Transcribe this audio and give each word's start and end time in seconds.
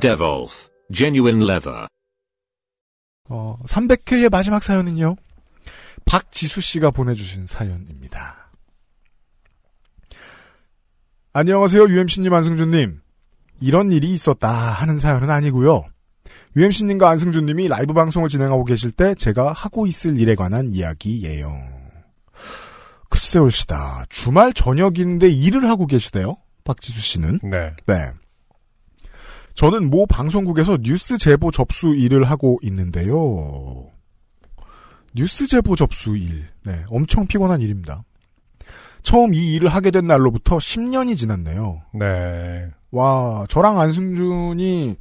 Devolf 0.00 0.68
Genuine 0.92 1.44
Leather. 1.44 1.86
어, 3.28 3.58
300회의 3.66 4.30
마지막 4.30 4.62
사연은요. 4.62 5.16
박지수 6.04 6.60
씨가 6.60 6.90
보내주신 6.90 7.46
사연입니다. 7.46 8.50
안녕하세요, 11.32 11.84
UMC님, 11.88 12.32
안승준님. 12.32 13.00
이런 13.60 13.92
일이 13.92 14.12
있었다 14.12 14.48
하는 14.50 14.98
사연은 14.98 15.30
아니고요. 15.30 15.84
UMC님과 16.56 17.08
안승준님이 17.10 17.68
라이브 17.68 17.94
방송을 17.94 18.28
진행하고 18.28 18.64
계실 18.64 18.90
때 18.90 19.14
제가 19.14 19.52
하고 19.52 19.86
있을 19.86 20.18
일에 20.18 20.34
관한 20.34 20.70
이야기예요. 20.70 21.50
글쎄 23.08 23.38
올시다. 23.38 24.04
주말 24.10 24.52
저녁인데 24.52 25.28
일을 25.28 25.68
하고 25.68 25.86
계시대요. 25.86 26.36
박지수 26.64 27.00
씨는. 27.00 27.40
네. 27.42 27.74
네. 27.86 28.12
저는 29.54 29.90
모 29.90 30.06
방송국에서 30.06 30.78
뉴스 30.82 31.18
제보 31.18 31.50
접수 31.50 31.94
일을 31.94 32.24
하고 32.24 32.58
있는데요. 32.62 33.86
뉴스 35.14 35.46
제보 35.46 35.76
접수 35.76 36.16
일. 36.16 36.46
네. 36.64 36.84
엄청 36.88 37.26
피곤한 37.26 37.60
일입니다. 37.60 38.02
처음 39.02 39.34
이 39.34 39.54
일을 39.54 39.68
하게 39.68 39.90
된 39.90 40.06
날로부터 40.06 40.58
10년이 40.58 41.16
지났네요. 41.16 41.82
네. 41.94 42.68
와, 42.92 43.44
저랑 43.48 43.80
안승준이 43.80 44.96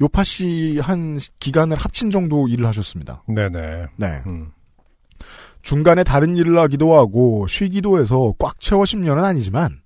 요파 0.00 0.24
씨 0.24 0.78
한 0.80 1.18
기간을 1.38 1.76
합친 1.76 2.10
정도 2.10 2.48
일을 2.48 2.66
하셨습니다. 2.66 3.22
네네. 3.28 3.86
네. 3.96 4.22
음. 4.26 4.50
중간에 5.62 6.02
다른 6.04 6.36
일을 6.36 6.58
하기도 6.58 6.96
하고 6.98 7.46
쉬기도 7.46 7.98
해서 8.00 8.34
꽉 8.38 8.60
채워 8.60 8.82
10년은 8.82 9.22
아니지만 9.24 9.80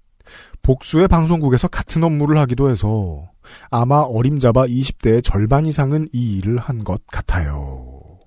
복수의 0.63 1.09
방송국에서 1.09 1.69
같은 1.69 2.05
업무를 2.05 2.39
하기도 2.39 2.71
해서 2.71 3.31
아마 3.71 3.97
어림잡아 4.01 4.67
20대의 4.67 5.23
절반 5.25 5.67
이상은 5.67 6.09
이 6.13 6.37
일을 6.39 6.59
한 6.59 6.85
것 6.85 7.01
같아요. 7.07 8.19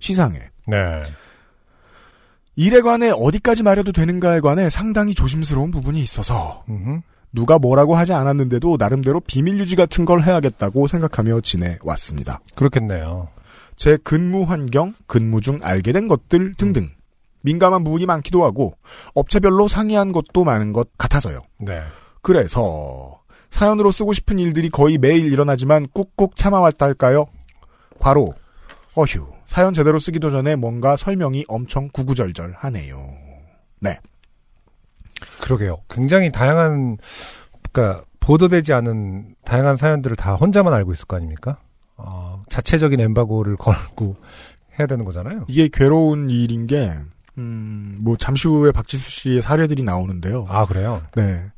시상에. 0.00 0.38
네. 0.66 1.02
일에 2.56 2.80
관해 2.80 3.10
어디까지 3.10 3.62
말해도 3.62 3.92
되는가에 3.92 4.40
관해 4.40 4.68
상당히 4.70 5.14
조심스러운 5.14 5.70
부분이 5.70 6.00
있어서 6.00 6.64
음흠. 6.68 7.00
누가 7.32 7.58
뭐라고 7.58 7.94
하지 7.96 8.12
않았는데도 8.12 8.76
나름대로 8.78 9.20
비밀 9.20 9.58
유지 9.58 9.76
같은 9.76 10.04
걸 10.04 10.22
해야겠다고 10.24 10.88
생각하며 10.88 11.42
지내왔습니다. 11.42 12.40
그렇겠네요. 12.56 13.28
제 13.76 13.96
근무 13.98 14.42
환경, 14.42 14.94
근무 15.06 15.40
중 15.40 15.58
알게 15.62 15.92
된 15.92 16.08
것들 16.08 16.54
등등 16.54 16.90
민감한 17.42 17.84
부분이 17.84 18.06
많기도 18.06 18.44
하고 18.44 18.74
업체별로 19.14 19.68
상이한 19.68 20.12
것도 20.12 20.44
많은 20.44 20.72
것 20.72 20.88
같아서요. 20.98 21.40
네. 21.58 21.82
그래서 22.22 23.20
사연으로 23.50 23.90
쓰고 23.90 24.12
싶은 24.12 24.38
일들이 24.38 24.70
거의 24.70 24.98
매일 24.98 25.32
일어나지만 25.32 25.88
꾹꾹 25.92 26.36
참아왔다 26.36 26.86
할까요? 26.86 27.26
과로 27.98 28.34
어휴 28.94 29.32
사연 29.46 29.74
제대로 29.74 29.98
쓰기도 29.98 30.30
전에 30.30 30.54
뭔가 30.54 30.96
설명이 30.96 31.44
엄청 31.48 31.88
구구절절하네요. 31.92 33.10
네. 33.80 33.98
그러게요. 35.40 35.78
굉장히 35.88 36.30
다양한, 36.30 36.98
그러니까 37.72 38.04
보도되지 38.20 38.72
않은 38.72 39.34
다양한 39.44 39.76
사연들을 39.76 40.16
다 40.16 40.34
혼자만 40.34 40.72
알고 40.72 40.92
있을 40.92 41.06
거 41.06 41.16
아닙니까? 41.16 41.58
어, 41.96 42.42
자체적인 42.48 43.00
엠바고를 43.00 43.56
걸고 43.56 44.16
해야 44.78 44.86
되는 44.86 45.04
거잖아요. 45.04 45.46
이게 45.48 45.68
괴로운 45.72 46.30
일인 46.30 46.66
게 46.66 46.94
음, 47.38 47.96
뭐 48.00 48.16
잠시 48.16 48.48
후에 48.48 48.72
박지수 48.72 49.10
씨의 49.10 49.42
사례들이 49.42 49.82
나오는데요. 49.82 50.46
아 50.48 50.66
그래요? 50.66 51.02
네. 51.14 51.50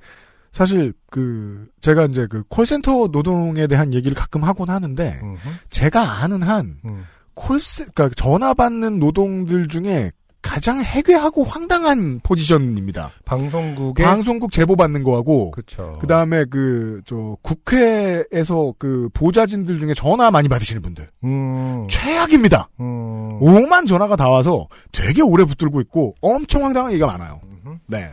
사실 0.53 0.93
그 1.11 1.67
제가 1.81 2.05
이제 2.05 2.27
그 2.27 2.43
콜센터 2.49 3.09
노동에 3.11 3.67
대한 3.67 3.95
얘기를 3.95 4.15
가끔 4.15 4.45
하곤 4.45 4.69
하는데 4.69 5.19
음흠. 5.23 5.49
제가 5.71 6.23
아는 6.23 6.43
한 6.43 6.79
음. 6.85 7.05
콜센 7.35 7.87
그러니까 7.95 8.15
전화 8.17 8.53
받는 8.53 8.99
노동들 8.99 9.69
중에 9.69 10.11
가장 10.53 10.83
해괴하고 10.85 11.45
황당한 11.45 12.21
포지션입니다. 12.23 13.11
방송국의 13.25 14.05
방송국 14.05 14.53
제보 14.53 14.77
받는 14.77 15.03
거하고 15.03 15.51
그렇죠. 15.53 15.97
그 16.01 16.07
다음에 16.07 16.45
그 16.45 17.01
저 17.05 17.37
국회에서 17.43 18.75
그 18.79 19.09
보좌진들 19.15 19.79
중에 19.81 19.95
전화 19.95 20.31
많이 20.31 20.49
받으시는 20.49 20.83
분들 20.83 21.09
음, 21.25 21.87
최악입니다. 21.89 22.69
음, 22.81 23.39
오만 23.41 23.87
전화가 23.87 24.17
다 24.17 24.29
와서 24.29 24.69
되게 24.93 25.23
오래 25.23 25.45
붙들고 25.45 25.81
있고 25.83 26.15
엄청 26.21 26.65
황당한 26.65 26.93
얘기가 26.93 27.07
많아요. 27.07 27.41
음흠. 27.45 27.77
네. 27.87 28.11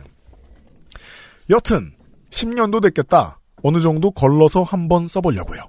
여튼 1.50 1.92
10년도 2.30 2.82
됐겠다. 2.82 3.38
어느 3.62 3.80
정도 3.80 4.10
걸러서 4.10 4.62
한번 4.62 5.06
써보려고요. 5.06 5.62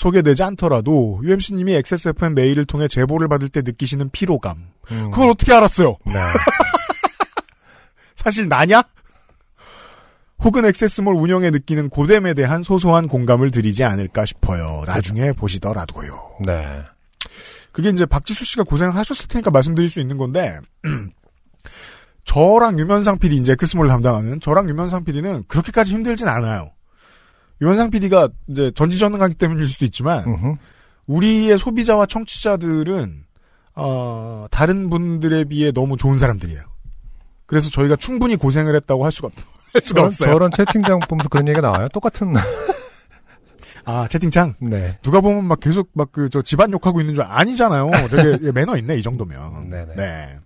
소개되지 0.00 0.42
않더라도 0.42 1.20
UMC님이 1.22 1.74
XSFM 1.74 2.34
메일을 2.34 2.64
통해 2.64 2.88
제보를 2.88 3.28
받을 3.28 3.50
때 3.50 3.60
느끼시는 3.60 4.08
피로감. 4.10 4.68
음. 4.92 5.10
그걸 5.10 5.28
어떻게 5.28 5.52
알았어요? 5.52 5.98
네. 6.06 6.14
사실 8.16 8.48
나냐? 8.48 8.82
혹은 10.42 10.64
액세스몰 10.64 11.14
운영에 11.14 11.50
느끼는 11.50 11.90
고됨에 11.90 12.32
대한 12.32 12.62
소소한 12.62 13.08
공감을 13.08 13.50
드리지 13.50 13.84
않을까 13.84 14.24
싶어요. 14.24 14.84
나중에 14.86 15.32
보시더라도요. 15.32 16.38
네. 16.46 16.82
그게 17.72 17.90
이제 17.90 18.06
박지수 18.06 18.46
씨가 18.46 18.62
고생을 18.62 18.94
하셨을 18.94 19.28
테니까 19.28 19.50
말씀드릴 19.50 19.90
수 19.90 20.00
있는 20.00 20.16
건데, 20.16 20.58
저랑 22.24 22.78
유면상 22.78 23.18
PD, 23.18 23.36
이제 23.36 23.52
엑스몰 23.52 23.88
담당하는 23.88 24.40
저랑 24.40 24.70
유면상 24.70 25.04
PD는 25.04 25.44
그렇게까지 25.46 25.92
힘들진 25.92 26.26
않아요. 26.26 26.70
유면상 27.60 27.90
PD가 27.90 28.28
이제 28.48 28.70
전지전능하기 28.74 29.34
때문일 29.34 29.66
수도 29.68 29.84
있지만. 29.84 30.56
우리의 31.06 31.58
소비자와 31.58 32.06
청취자들은, 32.06 33.24
어, 33.74 34.46
다른 34.50 34.88
분들에 34.90 35.44
비해 35.44 35.72
너무 35.72 35.96
좋은 35.96 36.18
사람들이에요. 36.18 36.62
그래서 37.46 37.68
저희가 37.70 37.96
충분히 37.96 38.36
고생을 38.36 38.76
했다고 38.76 39.04
할 39.04 39.10
수가, 39.10 39.26
없- 39.28 39.34
할 39.74 39.82
수가 39.82 39.94
저런, 39.98 40.06
없어요. 40.06 40.32
저런 40.32 40.50
채팅장 40.52 41.00
보면서 41.08 41.28
그런 41.28 41.48
얘기가 41.48 41.66
나와요. 41.68 41.88
똑같은. 41.92 42.32
아, 43.84 44.06
채팅창? 44.08 44.54
네. 44.60 44.98
누가 45.02 45.20
보면 45.20 45.44
막 45.46 45.58
계속 45.58 45.88
막 45.94 46.12
그 46.12 46.28
저 46.30 46.42
집안 46.42 46.70
욕하고 46.70 47.00
있는 47.00 47.14
줄 47.14 47.24
알잖아요. 47.24 47.90
되게 48.10 48.38
예, 48.46 48.52
매너 48.52 48.76
있네 48.76 48.96
이 48.98 49.02
정도면. 49.02 49.68
네네. 49.70 49.94
네. 49.96 50.38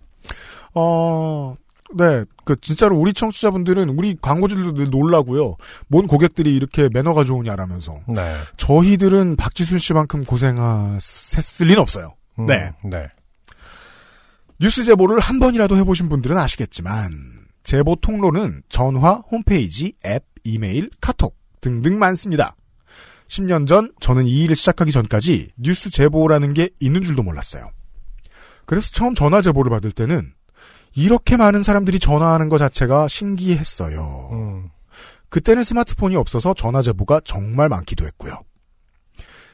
어, 0.73 1.55
네. 1.93 2.25
그 2.43 2.59
진짜로 2.61 2.97
우리 2.97 3.13
청취자분들은 3.13 3.89
우리 3.89 4.15
광고주들도 4.19 4.73
늘 4.73 4.89
놀라고요. 4.89 5.55
뭔 5.87 6.07
고객들이 6.07 6.55
이렇게 6.55 6.89
매너가 6.91 7.23
좋으냐라면서. 7.23 7.99
네. 8.07 8.35
저희들은 8.57 9.35
박지순 9.35 9.79
씨만큼 9.79 10.23
고생했을 10.23 11.67
리는 11.67 11.79
없어요. 11.79 12.15
음, 12.39 12.47
네. 12.47 12.71
네. 12.83 13.07
뉴스 14.59 14.83
제보를 14.83 15.19
한 15.19 15.39
번이라도 15.39 15.77
해보신 15.77 16.09
분들은 16.09 16.37
아시겠지만 16.37 17.45
제보 17.63 17.95
통로는 17.95 18.63
전화, 18.69 19.15
홈페이지, 19.29 19.93
앱, 20.05 20.23
이메일, 20.43 20.89
카톡 21.01 21.35
등등 21.61 21.99
많습니다. 21.99 22.55
10년 23.27 23.67
전 23.67 23.91
저는 23.99 24.27
이 24.27 24.43
일을 24.43 24.55
시작하기 24.55 24.91
전까지 24.91 25.49
뉴스 25.57 25.89
제보라는 25.89 26.53
게 26.53 26.69
있는 26.79 27.01
줄도 27.01 27.23
몰랐어요. 27.23 27.69
그래서 28.65 28.91
처음 28.91 29.15
전화 29.15 29.41
제보를 29.41 29.69
받을 29.69 29.91
때는 29.91 30.33
이렇게 30.95 31.37
많은 31.37 31.61
사람들이 31.61 31.99
전화하는 31.99 32.49
것 32.49 32.57
자체가 32.57 33.07
신기했어요. 33.07 34.29
음. 34.31 34.69
그때는 35.29 35.63
스마트폰이 35.63 36.15
없어서 36.15 36.53
전화 36.53 36.81
제보가 36.81 37.21
정말 37.25 37.67
많기도 37.67 38.05
했고요. 38.05 38.41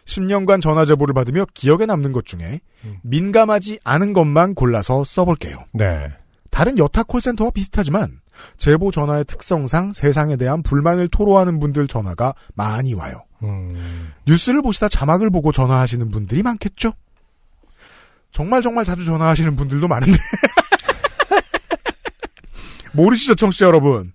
10년간 0.05 0.61
전화 0.61 0.85
제보를 0.85 1.13
받으며 1.13 1.45
기억에 1.53 1.85
남는 1.85 2.11
것 2.11 2.25
중에 2.25 2.59
음. 2.83 2.97
민감하지 3.03 3.79
않은 3.83 4.13
것만 4.13 4.55
골라서 4.55 5.03
써볼게요. 5.03 5.65
네. 5.73 6.09
다른 6.49 6.77
여타 6.77 7.03
콜센터와 7.03 7.51
비슷하지만 7.51 8.19
제보 8.57 8.91
전화의 8.91 9.25
특성상 9.25 9.93
세상에 9.93 10.35
대한 10.35 10.63
불만을 10.63 11.07
토로하는 11.07 11.59
분들 11.59 11.87
전화가 11.87 12.33
많이 12.53 12.93
와요. 12.93 13.23
음. 13.43 14.11
뉴스를 14.27 14.61
보시다 14.61 14.89
자막을 14.89 15.29
보고 15.29 15.51
전화하시는 15.51 16.09
분들이 16.09 16.43
많겠죠? 16.43 16.93
정말 18.31 18.61
정말 18.61 18.85
자주 18.85 19.03
전화하시는 19.05 19.55
분들도 19.55 19.87
많은데 19.87 20.17
모르시죠 22.93 23.35
청취자 23.35 23.65
여러분 23.65 24.13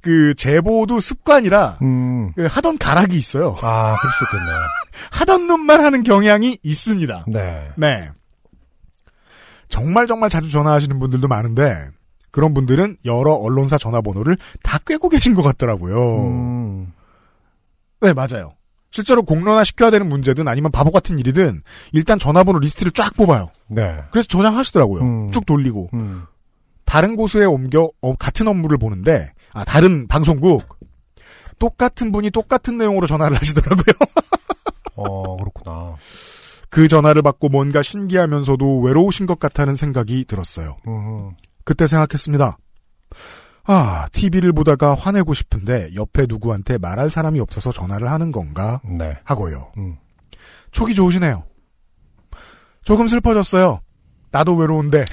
그 0.00 0.34
제보도 0.34 1.00
습관이라 1.00 1.78
음. 1.82 2.32
그 2.34 2.46
하던 2.46 2.78
가락이 2.78 3.16
있어요. 3.16 3.56
아, 3.60 3.96
그럴 4.00 4.12
수 4.12 4.24
있겠네요. 4.24 4.58
하던 5.12 5.46
놈만 5.46 5.84
하는 5.84 6.02
경향이 6.02 6.58
있습니다. 6.62 7.26
네. 7.28 7.68
네. 7.76 8.10
정말 9.68 10.06
정말 10.06 10.30
자주 10.30 10.50
전화하시는 10.50 10.98
분들도 10.98 11.28
많은데 11.28 11.88
그런 12.30 12.54
분들은 12.54 12.96
여러 13.04 13.32
언론사 13.32 13.78
전화번호를 13.78 14.36
다 14.62 14.78
꿰고 14.78 15.08
계신 15.08 15.34
것 15.34 15.42
같더라고요. 15.42 16.26
음. 16.26 16.92
네, 18.00 18.12
맞아요. 18.12 18.54
실제로 18.90 19.22
공론화 19.22 19.62
시켜야 19.64 19.90
되는 19.90 20.08
문제든 20.08 20.48
아니면 20.48 20.72
바보 20.72 20.90
같은 20.90 21.18
일이든 21.18 21.62
일단 21.92 22.18
전화번호 22.18 22.58
리스트를 22.58 22.90
쫙 22.92 23.14
뽑아요. 23.14 23.50
네. 23.68 23.98
그래서 24.10 24.26
저장하시더라고요. 24.28 25.02
음. 25.02 25.30
쭉 25.30 25.46
돌리고 25.46 25.90
음. 25.94 26.24
다른 26.90 27.14
곳에 27.14 27.44
옮겨 27.44 27.88
어, 28.02 28.16
같은 28.16 28.48
업무를 28.48 28.76
보는데 28.76 29.32
아 29.54 29.64
다른 29.64 30.08
방송국 30.08 30.80
똑같은 31.60 32.10
분이 32.10 32.32
똑같은 32.32 32.78
내용으로 32.78 33.06
전화를 33.06 33.36
하시더라고요. 33.38 33.94
어, 34.96 35.36
그렇구나. 35.36 35.94
그 36.68 36.88
전화를 36.88 37.22
받고 37.22 37.48
뭔가 37.48 37.80
신기하면서도 37.80 38.80
외로우신 38.80 39.26
것 39.26 39.38
같다는 39.38 39.76
생각이 39.76 40.24
들었어요. 40.24 40.78
음. 40.88 41.30
그때 41.64 41.86
생각했습니다. 41.86 42.58
아, 43.66 44.08
TV를 44.10 44.52
보다가 44.52 44.96
화내고 44.96 45.32
싶은데 45.32 45.90
옆에 45.94 46.26
누구한테 46.28 46.76
말할 46.78 47.08
사람이 47.08 47.38
없어서 47.38 47.70
전화를 47.70 48.10
하는 48.10 48.32
건가 48.32 48.80
네. 48.84 49.16
하고요. 49.22 49.70
음. 49.78 49.96
촉이 50.72 50.94
좋으시네요. 50.94 51.44
조금 52.82 53.06
슬퍼졌어요. 53.06 53.80
나도 54.32 54.56
외로운데. 54.56 55.04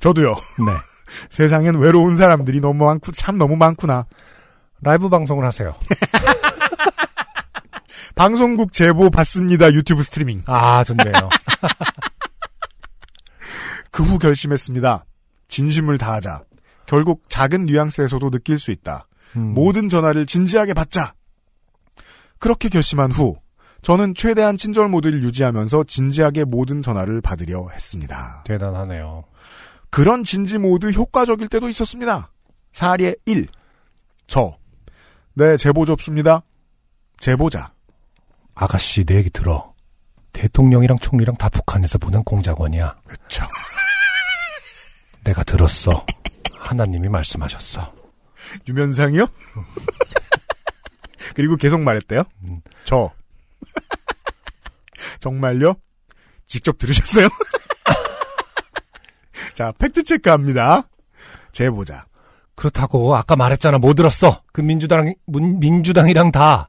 저도요. 0.00 0.30
네. 0.34 0.72
세상엔 1.30 1.76
외로운 1.78 2.16
사람들이 2.16 2.60
너무 2.60 2.84
많고 2.84 3.12
참 3.12 3.38
너무 3.38 3.56
많구나. 3.56 4.06
라이브 4.82 5.08
방송을 5.08 5.44
하세요. 5.44 5.74
방송국 8.14 8.72
제보 8.72 9.10
받습니다. 9.10 9.72
유튜브 9.72 10.02
스트리밍. 10.02 10.42
아, 10.46 10.82
좋네요. 10.84 11.12
그 13.90 14.02
후 14.02 14.18
결심했습니다. 14.18 15.04
진심을 15.48 15.98
다하자. 15.98 16.42
결국 16.86 17.24
작은 17.28 17.66
뉘앙스에서도 17.66 18.30
느낄 18.30 18.58
수 18.58 18.70
있다. 18.70 19.06
음. 19.36 19.54
모든 19.54 19.88
전화를 19.88 20.26
진지하게 20.26 20.74
받자. 20.74 21.14
그렇게 22.38 22.68
결심한 22.68 23.10
후 23.10 23.36
저는 23.82 24.14
최대한 24.14 24.56
친절 24.56 24.88
모드를 24.88 25.22
유지하면서 25.22 25.84
진지하게 25.84 26.44
모든 26.44 26.82
전화를 26.82 27.20
받으려 27.22 27.68
했습니다. 27.72 28.42
대단하네요. 28.44 29.24
그런 29.96 30.24
진지 30.24 30.58
모드 30.58 30.90
효과적일 30.90 31.48
때도 31.48 31.70
있었습니다. 31.70 32.30
사례 32.70 33.14
1. 33.24 33.46
저. 34.26 34.58
네, 35.32 35.56
제보 35.56 35.86
접수입니다. 35.86 36.42
제보자. 37.18 37.72
아가씨, 38.54 39.04
내 39.04 39.14
얘기 39.14 39.30
들어. 39.30 39.72
대통령이랑 40.34 40.98
총리랑 40.98 41.38
다 41.38 41.48
북한에서 41.48 41.96
보낸 41.96 42.22
공작원이야. 42.24 42.94
그쵸. 43.06 43.46
내가 45.24 45.42
들었어. 45.44 46.04
하나님이 46.58 47.08
말씀하셨어. 47.08 47.94
유면상이요? 48.68 49.26
그리고 51.34 51.56
계속 51.56 51.80
말했대요. 51.80 52.24
음. 52.44 52.60
저. 52.84 53.10
정말요? 55.20 55.74
직접 56.46 56.76
들으셨어요? 56.76 57.30
자, 59.56 59.72
팩트체크 59.78 60.28
합니다. 60.28 60.86
제보자. 61.52 62.04
그렇다고 62.54 63.16
아까 63.16 63.36
말했잖아. 63.36 63.78
뭐 63.78 63.94
들었어? 63.94 64.42
그 64.52 64.60
민주당 64.60 65.14
문- 65.26 65.58
민주당이랑 65.58 66.30
다 66.30 66.68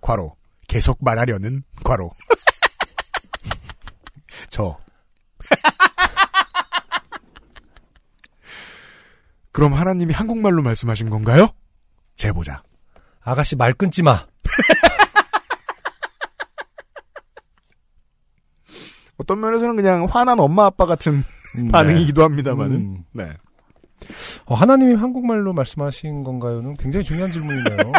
괄호. 0.00 0.36
계속 0.68 0.98
말하려는 1.00 1.64
괄호. 1.82 2.12
저. 4.50 4.78
그럼 9.50 9.74
하나님이 9.74 10.14
한국말로 10.14 10.62
말씀하신 10.62 11.10
건가요? 11.10 11.48
제보자. 12.14 12.62
아가씨 13.20 13.56
말 13.56 13.72
끊지 13.72 14.04
마. 14.04 14.24
어떤 19.18 19.40
면에서는 19.40 19.74
그냥 19.74 20.06
화난 20.08 20.38
엄마 20.38 20.66
아빠 20.66 20.86
같은 20.86 21.24
반응이기도 21.72 22.22
합니다만은. 22.22 22.76
음. 22.76 23.04
네. 23.12 23.28
어, 24.46 24.54
하나님이 24.54 24.94
한국말로 24.94 25.52
말씀하신 25.52 26.22
건가요는 26.24 26.76
굉장히 26.76 27.04
중요한 27.04 27.32
질문이네요. 27.32 27.76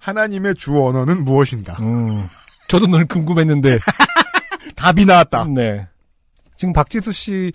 하나님의 0.00 0.54
주 0.54 0.80
언어는 0.82 1.24
무엇인가? 1.24 1.74
음. 1.80 2.26
저도 2.68 2.86
늘 2.86 3.06
궁금했는데. 3.06 3.78
답이 4.76 5.04
나왔다. 5.06 5.46
네. 5.54 5.86
지금 6.56 6.72
박지수 6.72 7.12
씨. 7.12 7.52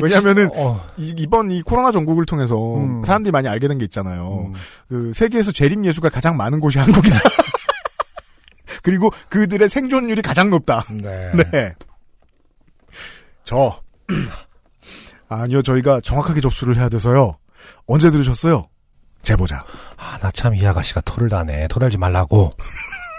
왜냐면은 0.00 0.48
어, 0.54 0.80
이, 0.96 1.26
번 1.26 1.50
이 1.50 1.62
코로나 1.62 1.90
전국을 1.90 2.24
통해서 2.24 2.76
음. 2.76 3.02
사람들이 3.04 3.32
많이 3.32 3.48
알게 3.48 3.66
된 3.66 3.78
게 3.78 3.84
있잖아요. 3.86 4.46
음. 4.46 4.52
그 4.88 5.12
세계에서 5.14 5.50
재림 5.52 5.84
예수가 5.84 6.10
가장 6.10 6.36
많은 6.36 6.60
곳이 6.60 6.78
한국이다. 6.78 7.18
그리고 8.82 9.10
그들의 9.28 9.68
생존율이 9.68 10.22
가장 10.22 10.48
높다. 10.50 10.84
네. 10.90 11.32
네. 11.34 11.74
저 13.50 13.82
아니요 15.28 15.60
저희가 15.62 16.00
정확하게 16.02 16.40
접수를 16.40 16.76
해야 16.76 16.88
돼서요. 16.88 17.36
언제 17.88 18.08
들으셨어요? 18.12 18.68
제보자. 19.22 19.64
아, 19.96 20.18
나 20.20 20.30
참 20.30 20.54
이 20.54 20.64
아가씨가 20.64 21.00
토를 21.00 21.28
다네. 21.28 21.66
토달지 21.66 21.98
말라고. 21.98 22.52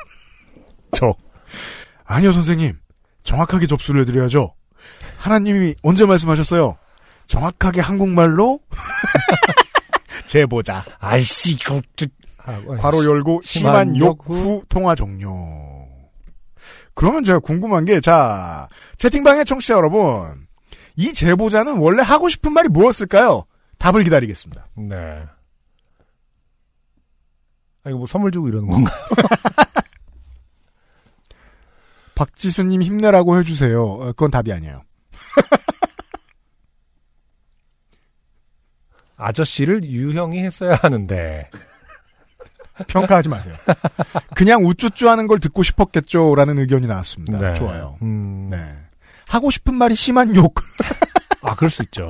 저 0.96 1.14
아니요 2.06 2.32
선생님 2.32 2.80
정확하게 3.24 3.68
접수를 3.68 4.02
해드려야죠. 4.02 4.54
하나님이 5.18 5.76
언제 5.84 6.06
말씀하셨어요? 6.06 6.78
정확하게 7.28 7.82
한국말로 7.82 8.62
제보자. 10.28 10.86
아이씨, 11.00 11.54
이거, 11.56 11.82
저, 11.98 12.06
아, 12.38 12.58
괄호 12.80 13.04
열고 13.04 13.42
심한 13.44 13.98
욕 13.98 14.26
후 14.26 14.64
통화 14.70 14.96
종료. 14.96 15.61
그러면 16.94 17.24
제가 17.24 17.40
궁금한 17.40 17.86
게, 17.86 18.00
자, 18.00 18.68
채팅방의 18.98 19.46
청취자 19.46 19.76
여러분, 19.76 20.48
이 20.96 21.14
제보자는 21.14 21.78
원래 21.80 22.02
하고 22.04 22.30
싶은 22.30 22.52
말이 22.54 22.68
무엇일까요? 22.70 23.46
답을 23.78 24.04
기다리겠습니다. 24.04 24.68
네. 24.78 25.26
아, 27.84 27.90
이거 27.90 27.98
뭐 27.98 28.06
선물 28.06 28.32
주고 28.32 28.48
이러는 28.48 28.68
건가? 28.68 28.92
박지수님 32.14 32.84
힘내라고 32.84 33.40
해주세요. 33.40 33.84
어, 33.84 34.06
그건 34.12 34.30
답이 34.30 34.54
아니에요. 34.54 34.84
아저씨를 39.18 39.84
유형이 39.84 40.44
했어야 40.44 40.76
하는데. 40.76 41.50
평가하지 42.88 43.30
마세요. 43.30 43.54
그냥 44.36 44.64
우쭈쭈 44.66 45.10
하는 45.10 45.28
걸 45.28 45.40
듣고 45.40 45.64
싶었겠죠라는 45.64 46.60
의견이 46.60 46.88
나왔습니다. 46.88 47.54
좋아요. 47.56 47.98
음. 48.02 48.50
네. 48.50 48.58
하고 49.28 49.50
싶은 49.52 49.74
말이 49.76 49.96
심한 49.96 50.36
욕. 50.36 50.56
아, 51.44 51.56
그럴 51.56 51.70
수 51.70 51.82
있죠. 51.84 52.10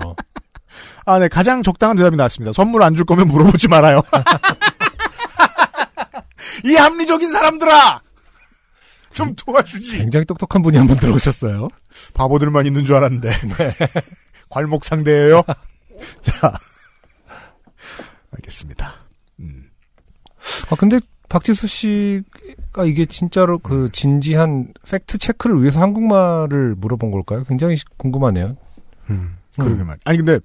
아, 1.06 1.20
네. 1.20 1.28
가장 1.28 1.62
적당한 1.64 1.96
대답이 1.98 2.16
나왔습니다. 2.16 2.54
선물 2.54 2.84
안 2.84 2.96
줄 2.96 3.06
거면 3.06 3.28
물어보지 3.28 3.68
말아요. 3.68 4.02
이 6.66 6.76
합리적인 6.76 7.32
사람들아! 7.32 8.02
좀 9.14 9.36
도와주지. 9.36 9.98
굉장히 9.98 10.26
똑똑한 10.26 10.62
분이 10.62 10.78
한 10.78 10.88
분 10.88 10.96
들어오셨어요. 10.98 11.68
바보들만 12.14 12.66
있는 12.66 12.86
줄 12.86 12.96
알았는데. 12.96 13.30
괄목 14.50 14.86
상대예요. 14.86 15.44
자. 16.22 16.54
알겠습니다. 18.34 18.96
음. 19.42 19.70
아, 20.70 20.76
근데 20.76 21.00
박지수 21.30 21.68
씨가 21.68 22.86
이게 22.86 23.06
진짜로 23.06 23.58
그 23.58 23.90
진지한 23.92 24.74
팩트 24.90 25.18
체크를 25.18 25.62
위해서 25.62 25.80
한국말을 25.80 26.76
물어본 26.78 27.12
걸까요? 27.12 27.44
굉장히 27.46 27.78
궁금하네요. 27.98 28.58
음. 29.10 29.38
그러게 29.58 29.84
말. 29.84 29.98
아니 30.04 30.18
근데 30.18 30.40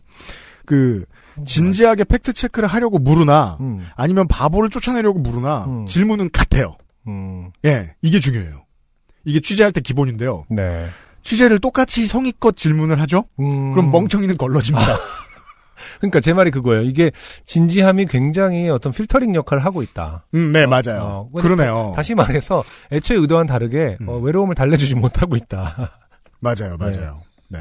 그 0.65 1.05
진지하게 1.45 2.05
팩트 2.05 2.33
체크를 2.33 2.69
하려고 2.69 2.99
물으나 2.99 3.59
음. 3.61 3.87
아니면 3.97 4.29
바보를 4.29 4.71
쫓아내려고 4.71 5.19
물으나 5.19 5.65
음. 5.67 5.87
질문은 5.87 6.31
같아요. 6.33 6.77
음. 7.09 7.51
예, 7.65 7.95
이게 8.03 8.21
중요해요. 8.21 8.65
이게 9.25 9.41
취재할 9.41 9.73
때 9.73 9.81
기본인데요. 9.81 10.45
네. 10.49 10.87
취재를 11.23 11.59
똑같이 11.59 12.07
성의껏 12.07 12.57
질문을 12.57 13.01
하죠. 13.01 13.25
음. 13.41 13.73
그럼 13.73 13.91
멍청이는 13.91 14.37
걸러집니다. 14.37 14.87
그러니까 15.99 16.21
제 16.21 16.33
말이 16.33 16.51
그거예요. 16.51 16.83
이게 16.83 17.11
진지함이 17.45 18.07
굉장히 18.07 18.69
어떤 18.69 18.93
필터링 18.93 19.35
역할을 19.35 19.65
하고 19.65 19.83
있다. 19.83 20.25
음, 20.35 20.53
네, 20.53 20.65
어, 20.65 20.67
맞아요. 20.67 21.29
어, 21.33 21.41
그러네요. 21.41 21.93
다시 21.95 22.15
말해서 22.15 22.65
애초에 22.93 23.19
의도와는 23.19 23.47
다르게 23.47 23.97
음. 24.01 24.09
어, 24.09 24.19
외로움을 24.19 24.55
달래주지 24.55 24.95
못하고 24.95 25.37
있다. 25.37 25.93
맞아요, 26.41 26.77
맞아요. 26.79 27.21
네. 27.49 27.59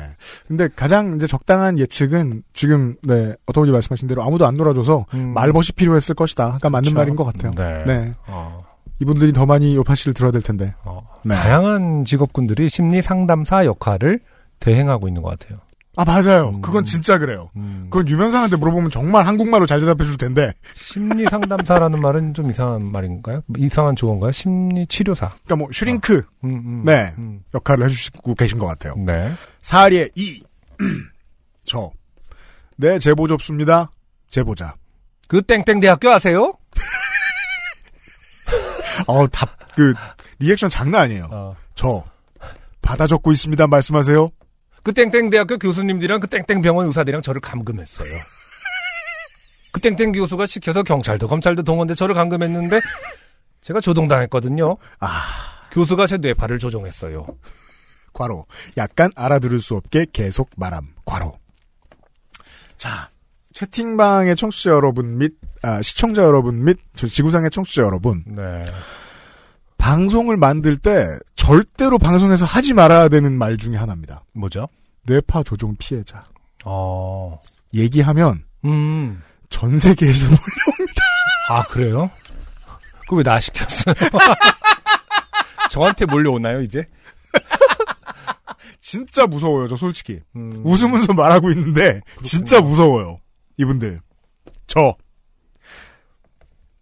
근데 0.47 0.67
가장 0.75 1.15
이제 1.15 1.27
적당한 1.27 1.77
예측은 1.77 2.43
지금 2.53 2.95
네 3.03 3.35
어떠분이 3.45 3.71
말씀하신 3.71 4.07
대로 4.07 4.23
아무도 4.23 4.45
안 4.45 4.57
놀아줘서 4.57 5.05
음. 5.13 5.33
말벗이 5.33 5.73
필요했을 5.73 6.15
것이다. 6.15 6.45
아까 6.55 6.69
맞는 6.69 6.89
그쵸. 6.89 6.95
말인 6.95 7.15
것 7.15 7.23
같아요. 7.23 7.51
네. 7.51 7.83
네. 7.85 8.13
어, 8.27 8.63
이분들이 8.99 9.33
더 9.33 9.45
많이 9.45 9.75
요파 9.75 9.95
씨를 9.95 10.13
들어야 10.13 10.31
될 10.31 10.41
텐데. 10.41 10.73
어. 10.83 11.07
네. 11.23 11.35
다양한 11.35 12.05
직업군들이 12.05 12.69
심리 12.69 13.01
상담사 13.01 13.65
역할을 13.65 14.21
대행하고 14.59 15.07
있는 15.07 15.21
것 15.21 15.37
같아요. 15.37 15.59
아 15.97 16.03
맞아요. 16.03 16.49
음. 16.49 16.61
그건 16.61 16.83
진짜 16.83 17.17
그래요. 17.17 17.49
음. 17.55 17.87
그건 17.89 18.07
유명상한테 18.07 18.57
물어보면 18.57 18.91
정말 18.91 19.25
한국말로 19.25 19.65
잘 19.65 19.79
대답해 19.79 20.03
줄 20.03 20.17
텐데. 20.17 20.51
심리 20.73 21.25
상담사라는 21.25 22.01
말은 22.01 22.33
좀 22.33 22.49
이상한 22.49 22.91
말인가요? 22.91 23.41
이상한 23.57 23.95
조언가요? 23.95 24.31
심리 24.31 24.85
치료사. 24.87 25.29
그러니까 25.29 25.55
뭐 25.55 25.69
슈링크 25.71 26.25
음, 26.43 26.61
음, 26.65 26.83
네. 26.85 27.13
음. 27.17 27.43
역할을 27.53 27.85
해주시고 27.85 28.35
계신 28.35 28.57
것 28.57 28.65
같아요. 28.65 28.95
네. 28.97 29.31
사리의 29.61 30.11
이. 30.15 30.43
저. 31.65 31.91
네, 32.77 32.99
제보 32.99 33.27
접수입니다. 33.27 33.89
제보자. 34.29 34.75
그 35.27 35.41
땡땡 35.41 35.79
대학교 35.79 36.11
아세요? 36.11 36.53
어, 39.07 39.27
답, 39.27 39.49
그, 39.75 39.93
리액션 40.39 40.69
장난 40.69 41.03
아니에요. 41.03 41.29
어. 41.31 41.55
저. 41.73 42.03
받아 42.81 43.07
적고 43.07 43.31
있습니다. 43.31 43.65
말씀하세요. 43.67 44.29
그 44.85 44.93
땡땡 44.93 45.31
대학교 45.31 45.57
교수님들이랑 45.57 46.19
그 46.19 46.27
땡땡 46.27 46.61
병원 46.61 46.85
의사들이랑 46.85 47.23
저를 47.23 47.41
감금했어요. 47.41 48.19
그 49.71 49.81
땡땡 49.81 50.11
교수가 50.11 50.45
시켜서 50.45 50.83
경찰도 50.83 51.27
검찰도 51.27 51.63
동원돼 51.63 51.95
저를 51.95 52.13
감금했는데 52.13 52.79
제가 53.61 53.79
조동당했거든요. 53.79 54.77
아, 54.99 55.23
교수가 55.71 56.05
제 56.05 56.17
뇌파를 56.17 56.59
조종했어요. 56.59 57.25
과로. 58.13 58.45
약간 58.77 59.09
알아들을 59.15 59.59
수 59.59 59.73
없게 59.73 60.05
계속 60.13 60.51
말함. 60.55 60.93
과로. 61.03 61.39
자, 62.77 63.09
채팅방의 63.53 64.35
청취자 64.35 64.69
여러분 64.69 65.17
및, 65.17 65.33
아, 65.63 65.81
시청자 65.81 66.21
여러분 66.21 66.63
및, 66.63 66.77
저 66.93 67.07
지구상의 67.07 67.49
청취자 67.49 67.81
여러분. 67.81 68.23
네. 68.27 68.61
방송을 69.77 70.37
만들 70.37 70.77
때 70.77 71.05
절대로 71.35 71.97
방송에서 71.97 72.45
하지 72.45 72.73
말아야 72.73 73.09
되는 73.09 73.37
말 73.37 73.57
중에 73.57 73.75
하나입니다. 73.75 74.23
뭐죠? 74.33 74.67
뇌파 75.03 75.43
조종 75.43 75.75
피해자. 75.77 76.25
어. 76.63 77.39
얘기하면 77.73 78.43
음. 78.65 79.21
전 79.49 79.77
세계에서 79.77 80.27
아, 81.49 81.63
그래요? 81.63 82.09
그거 83.01 83.17
왜나 83.17 83.39
시켰어요? 83.39 83.93
저한테 85.69 86.05
몰려오나요, 86.05 86.61
이제? 86.61 86.87
진짜 88.81 89.27
무서워요, 89.27 89.67
저 89.67 89.75
솔직히. 89.75 90.19
음. 90.35 90.61
웃으면서 90.65 91.13
말하고 91.13 91.51
있는데 91.51 92.01
진짜 92.23 92.61
무서워요. 92.61 93.19
이분들. 93.57 94.01
저 94.67 94.95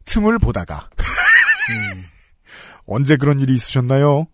틈을 0.06 0.40
보다가 0.40 0.90
음. 1.00 2.04
언제 2.86 3.18
그런 3.18 3.40
일이 3.40 3.54
있으셨나요? 3.56 4.28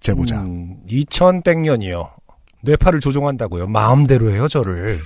제보자. 0.00 0.42
음, 0.42 0.84
2000땡년이요. 0.88 2.10
뇌파를 2.62 3.00
조종한다고요. 3.00 3.66
마음대로 3.66 4.30
해요, 4.30 4.48
저를. 4.48 4.98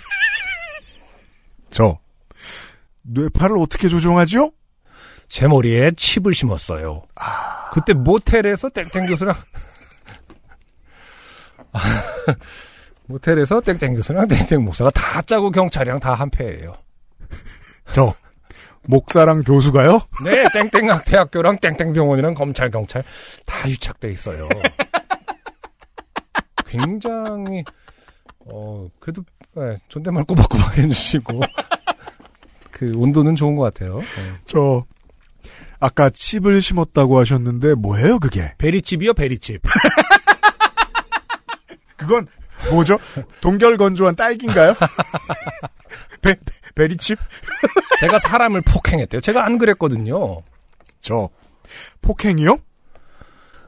저 1.71 1.99
뇌파를 3.03 3.59
어떻게 3.59 3.89
조종하죠? 3.89 4.53
제 5.29 5.47
머리에 5.49 5.91
칩을 5.91 6.33
심었어요. 6.35 7.03
그때 7.73 7.93
모텔에서 7.93 8.69
땡땡 8.71 9.07
교수랑 9.07 9.35
모텔에서 13.07 13.61
땡땡 13.61 13.95
교수랑 13.97 14.29
땡땡 14.29 14.65
목사가 14.65 14.91
다 14.91 15.21
짜고 15.23 15.51
경찰이랑 15.51 16.01
다 16.01 16.15
한패예요. 16.15 16.75
저 17.93 18.15
목사랑 18.89 19.43
교수가요? 19.43 20.01
네, 20.25 20.45
땡땡 20.53 20.89
대학교랑 21.05 21.59
땡땡 21.59 21.93
병원이랑 21.93 22.35
검찰 22.35 22.71
경찰 22.71 23.03
다 23.45 23.69
유착돼 23.69 24.11
있어요. 24.11 24.49
굉장히 26.67 27.65
어 28.47 28.89
그래도 29.01 29.23
네, 29.55 29.79
존댓말 29.89 30.25
꼬박꼬박 30.25 30.79
해주시고 30.79 31.41
그 32.71 32.93
온도는 32.97 33.35
좋은 33.35 33.57
것 33.57 33.63
같아요. 33.63 33.99
네. 33.99 34.05
저 34.47 34.85
아까 35.79 36.11
칩을 36.11 36.63
심었다고 36.63 37.19
하셨는데 37.19 37.75
뭐예요 37.75 38.19
그게? 38.19 38.55
베리칩이요, 38.59 39.15
베리칩. 39.15 39.63
그건 41.97 42.27
뭐죠? 42.71 42.99
동결 43.41 43.77
건조한 43.77 44.17
딸기인가요? 44.17 44.75
베, 46.23 46.35
베- 46.77 46.83
베리칩? 46.89 47.19
제가 48.01 48.19
사람을 48.19 48.61
폭행했대요. 48.63 49.21
제가 49.21 49.45
안 49.45 49.59
그랬거든요. 49.59 50.43
저 51.01 51.29
폭행이요? 52.03 52.59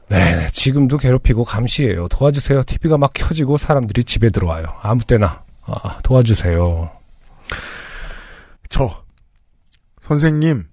네, 0.09 0.35
네, 0.35 0.47
지금도 0.51 0.97
괴롭히고 0.97 1.43
감시해요. 1.43 2.07
도와주세요. 2.07 2.63
TV가 2.63 2.97
막 2.97 3.11
켜지고 3.13 3.57
사람들이 3.57 4.03
집에 4.03 4.29
들어와요. 4.29 4.65
아무 4.81 5.03
때나. 5.03 5.43
아, 5.61 5.99
도와주세요. 6.03 6.91
저 8.69 9.03
선생님 10.03 10.67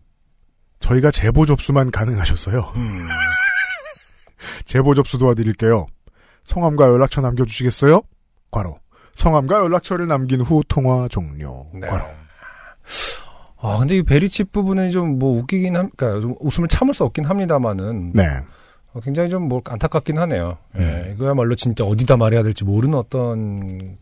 저희가 0.78 1.10
제보 1.10 1.44
접수만 1.46 1.90
가능하셨어요. 1.90 2.72
제보 4.64 4.94
접수 4.94 5.18
도와드릴게요. 5.18 5.86
성함과 6.44 6.84
연락처 6.86 7.20
남겨주시겠어요? 7.20 8.02
과로. 8.50 8.78
성함과 9.14 9.56
연락처를 9.60 10.06
남긴 10.06 10.40
후 10.42 10.62
통화 10.68 11.08
종료. 11.08 11.66
네. 11.74 11.86
과로. 11.88 12.06
아, 13.58 13.76
근데 13.78 13.96
이 13.96 14.02
베리칩 14.02 14.52
부분은 14.52 14.90
좀 14.90 15.18
뭐 15.18 15.38
웃기긴 15.40 15.76
함, 15.76 15.90
그니까 15.96 16.20
좀 16.20 16.34
웃음을 16.40 16.68
참을 16.68 16.94
수 16.94 17.04
없긴 17.04 17.24
합니다만은. 17.24 18.12
네. 18.14 18.24
어, 18.92 19.00
굉장히 19.00 19.28
좀 19.30 19.48
뭐 19.48 19.60
안타깝긴 19.64 20.18
하네요. 20.18 20.56
음. 20.76 20.80
예, 20.80 21.12
이거야말로 21.14 21.54
진짜 21.54 21.84
어디다 21.84 22.16
말해야 22.16 22.42
될지 22.42 22.64
모르는 22.64 22.96
어떤 22.98 23.96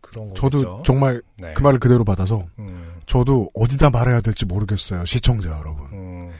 그런 0.00 0.28
거죠. 0.30 0.34
저도 0.50 0.82
정말 0.84 1.22
네. 1.38 1.52
그 1.54 1.62
말을 1.62 1.78
그대로 1.78 2.04
받아서 2.04 2.46
음, 2.58 2.92
저도 3.06 3.50
어디다 3.54 3.90
말해야 3.90 4.20
될지 4.20 4.44
모르겠어요. 4.46 5.04
시청자 5.04 5.50
여러분. 5.50 5.86
음. 5.92 6.30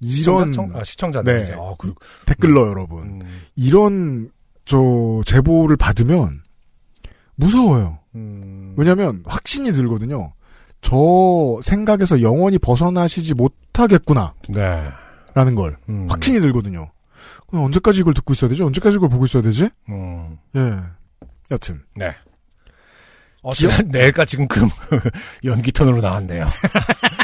이런 0.00 0.12
시청자, 0.12 0.52
청, 0.52 0.70
아, 0.74 0.84
시청자들. 0.84 1.44
네. 1.44 1.52
아, 1.54 1.74
그, 1.78 1.94
댓글러 2.26 2.68
여러분. 2.68 3.02
음, 3.22 3.40
이런 3.56 4.30
저 4.66 4.76
제보를 5.24 5.76
받으면 5.76 6.42
무서워요. 7.36 7.98
음, 8.14 8.74
왜냐하면 8.76 9.22
확신이 9.26 9.72
들거든요. 9.72 10.32
저 10.84 11.60
생각에서 11.62 12.20
영원히 12.20 12.58
벗어나시지 12.58 13.34
못하겠구나라는 13.34 14.34
네. 14.50 15.54
걸 15.54 15.78
음, 15.88 16.06
확신이 16.08 16.40
들거든요. 16.40 16.90
언제까지 17.50 18.00
이걸 18.00 18.14
듣고 18.14 18.34
있어야 18.34 18.50
되지? 18.50 18.62
언제까지 18.62 18.96
이걸 18.96 19.08
보고 19.08 19.24
있어야 19.24 19.42
되지? 19.42 19.70
음, 19.88 20.38
예. 20.56 20.76
여튼 21.50 21.82
네. 21.96 22.14
어, 23.42 23.52
제가 23.52 23.82
내가 23.82 24.24
지금 24.24 24.46
그 24.46 24.60
연기 25.44 25.72
톤으로 25.72 26.00
나왔네요. 26.02 26.46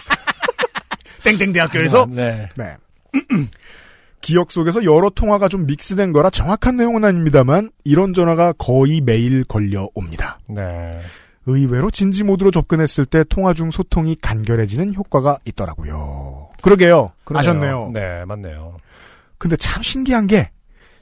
땡땡 1.24 1.52
대학교에서 1.52 2.06
네. 2.10 2.48
네. 2.56 2.76
기억 4.22 4.50
속에서 4.52 4.84
여러 4.84 5.10
통화가 5.10 5.48
좀 5.48 5.66
믹스된 5.66 6.12
거라 6.12 6.30
정확한 6.30 6.76
내용은 6.76 7.04
아닙니다만 7.04 7.70
이런 7.84 8.14
전화가 8.14 8.52
거의 8.54 9.00
매일 9.02 9.44
걸려 9.44 9.88
옵니다. 9.94 10.38
네. 10.48 10.92
의외로 11.46 11.90
진지 11.90 12.22
모드로 12.22 12.50
접근했을 12.50 13.06
때 13.06 13.24
통화 13.24 13.54
중 13.54 13.70
소통이 13.70 14.16
간결해지는 14.20 14.94
효과가 14.94 15.38
있더라고요. 15.46 16.50
그러게요. 16.62 17.12
그러네요. 17.24 17.38
아셨네요. 17.40 17.90
네, 17.94 18.24
맞네요. 18.26 18.76
근데 19.38 19.56
참 19.56 19.82
신기한 19.82 20.26
게 20.26 20.50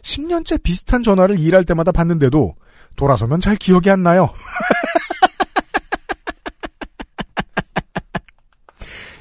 10년째 0.02 0.62
비슷한 0.62 1.02
전화를 1.02 1.40
일할 1.40 1.64
때마다 1.64 1.90
받는데도 1.90 2.54
돌아서면 2.97 3.40
잘 3.40 3.57
기억이 3.57 3.90
안 3.90 4.02
나요. 4.02 4.33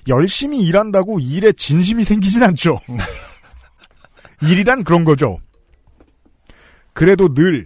열심히 0.07 0.59
일한다고 0.59 1.19
일에 1.19 1.51
진심이 1.51 2.03
생기진 2.03 2.43
않죠. 2.43 2.79
일이란 4.41 4.83
그런 4.83 5.03
거죠. 5.03 5.39
그래도 6.93 7.33
늘 7.33 7.65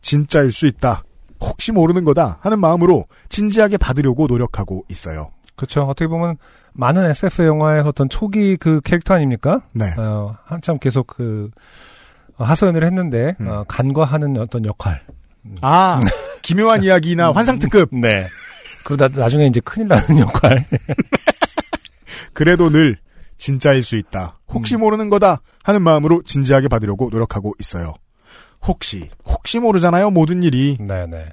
진짜일 0.00 0.50
수 0.52 0.66
있다. 0.66 1.04
혹시 1.40 1.72
모르는 1.72 2.04
거다 2.04 2.38
하는 2.40 2.60
마음으로 2.60 3.06
진지하게 3.28 3.76
받으려고 3.76 4.26
노력하고 4.26 4.84
있어요. 4.88 5.30
그렇죠. 5.56 5.82
어떻게 5.82 6.06
보면 6.06 6.36
많은 6.72 7.10
SF 7.10 7.44
영화의 7.44 7.82
어떤 7.82 8.08
초기 8.08 8.56
그 8.56 8.80
캐릭터 8.82 9.14
아닙니까? 9.14 9.62
네. 9.72 9.92
어, 9.98 10.36
한참 10.44 10.78
계속 10.78 11.06
그 11.08 11.50
어, 12.36 12.44
하소연을 12.44 12.84
했는데 12.84 13.34
음. 13.40 13.48
어, 13.48 13.64
간과하는 13.66 14.38
어떤 14.38 14.64
역할. 14.64 15.02
아, 15.60 15.98
기묘한 16.42 16.82
이야기나 16.84 17.32
환상 17.32 17.58
특급. 17.58 17.88
네. 17.92 18.26
그러다 18.84 19.08
나중에 19.08 19.46
이제 19.46 19.60
큰일 19.60 19.88
나는 19.88 20.18
역할. 20.20 20.64
그래도 22.32 22.70
늘 22.70 22.96
진짜일 23.36 23.82
수 23.82 23.96
있다. 23.96 24.38
혹시 24.48 24.76
음. 24.76 24.80
모르는 24.80 25.08
거다 25.10 25.40
하는 25.62 25.82
마음으로 25.82 26.22
진지하게 26.22 26.68
받으려고 26.68 27.08
노력하고 27.10 27.54
있어요. 27.58 27.94
혹시 28.66 29.10
혹시 29.24 29.58
모르잖아요 29.58 30.10
모든 30.10 30.42
일이 30.42 30.76
네네. 30.80 31.28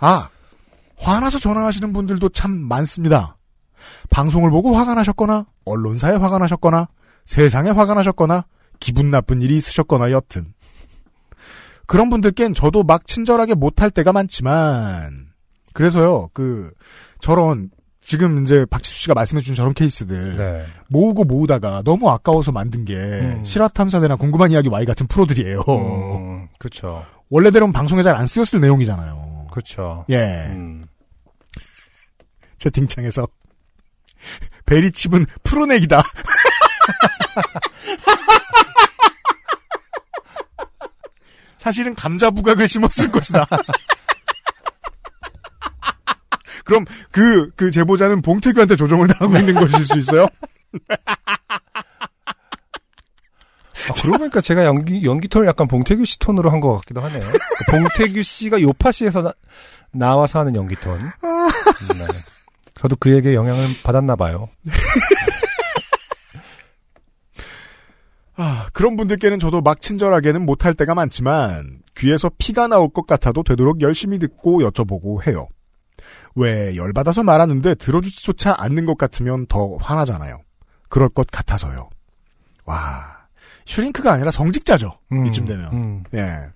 아 0.00 0.28
화나서 0.96 1.38
전화하시는 1.38 1.92
분들도 1.92 2.30
참 2.30 2.52
많습니다. 2.52 3.36
방송을 4.10 4.50
보고 4.50 4.74
화가 4.74 4.94
나셨거나 4.94 5.46
언론사에 5.64 6.16
화가 6.16 6.38
나셨거나 6.38 6.88
세상에 7.26 7.70
화가 7.70 7.94
나셨거나 7.94 8.46
기분 8.80 9.10
나쁜 9.10 9.42
일이 9.42 9.56
있으셨거나 9.56 10.10
여튼 10.10 10.52
그런 11.86 12.10
분들께는 12.10 12.54
저도 12.54 12.82
막 12.82 13.06
친절하게 13.06 13.54
못할 13.54 13.90
때가 13.90 14.12
많지만 14.12 15.28
그래서요 15.72 16.28
그 16.32 16.72
저런 17.20 17.70
지금 18.04 18.42
이제 18.42 18.66
박지수 18.68 18.98
씨가 18.98 19.14
말씀해준 19.14 19.54
저런 19.54 19.72
케이스들 19.72 20.36
네. 20.36 20.66
모으고 20.88 21.24
모으다가 21.24 21.80
너무 21.84 22.10
아까워서 22.10 22.52
만든 22.52 22.84
게 22.84 22.94
음. 22.94 23.42
실화 23.46 23.66
탐사대나 23.68 24.16
궁금한 24.16 24.50
이야기 24.50 24.68
Y 24.68 24.84
같은 24.84 25.06
프로들이에요. 25.06 25.60
음, 25.68 26.46
그렇죠. 26.60 27.04
원래대로는 27.30 27.72
방송에 27.72 28.02
잘 28.02 28.14
안 28.14 28.26
쓰였을 28.26 28.60
내용이잖아요. 28.60 29.46
그렇죠. 29.50 30.04
예. 30.10 30.16
음. 30.50 30.84
채팅창에서 32.58 33.26
베리칩은 34.66 35.24
프로넥이다. 35.42 36.02
사실은 41.58 41.94
감자 41.94 42.30
부각을 42.30 42.68
심었을 42.68 43.10
것이다. 43.10 43.46
그럼 46.64 46.84
그, 47.10 47.50
그 47.56 47.70
제보자는 47.70 48.22
봉태규한테 48.22 48.76
조종을 48.76 49.06
당하고 49.08 49.38
있는 49.38 49.54
것일 49.54 49.84
수 49.84 49.98
있어요? 49.98 50.26
아, 53.88 53.92
그러고 54.00 54.18
보니까 54.18 54.40
제가 54.40 54.64
연기, 54.64 55.04
연기 55.04 55.28
톤을 55.28 55.46
약간 55.46 55.68
봉태규 55.68 56.04
씨 56.06 56.18
톤으로 56.18 56.50
한 56.50 56.60
것 56.60 56.74
같기도 56.76 57.00
하네요. 57.02 57.20
봉태규 57.70 58.22
씨가 58.22 58.62
요파시에서 58.62 59.34
나, 59.92 60.16
와서 60.16 60.38
하는 60.40 60.56
연기 60.56 60.74
톤. 60.76 60.98
네. 61.00 62.06
저도 62.74 62.96
그에게 62.96 63.34
영향을 63.34 63.68
받았나 63.84 64.16
봐요. 64.16 64.48
아, 68.36 68.68
그런 68.72 68.96
분들께는 68.96 69.38
저도 69.38 69.60
막 69.60 69.80
친절하게는 69.80 70.44
못할 70.44 70.74
때가 70.74 70.94
많지만 70.94 71.78
귀에서 71.96 72.30
피가 72.36 72.66
나올 72.66 72.88
것 72.88 73.06
같아도 73.06 73.42
되도록 73.44 73.80
열심히 73.80 74.18
듣고 74.18 74.60
여쭤보고 74.60 75.24
해요. 75.28 75.46
왜 76.34 76.76
열받아서 76.76 77.22
말하는데 77.22 77.74
들어주지조차 77.76 78.54
않는 78.58 78.86
것 78.86 78.98
같으면 78.98 79.46
더 79.46 79.76
화나잖아요. 79.76 80.40
그럴 80.88 81.08
것 81.08 81.26
같아서요. 81.28 81.88
와, 82.64 83.04
슈링크가 83.66 84.12
아니라 84.12 84.30
성직자죠. 84.30 84.98
음, 85.12 85.26
이쯤 85.26 85.46
되면. 85.46 85.72
음, 85.72 86.04
예. 86.14 86.48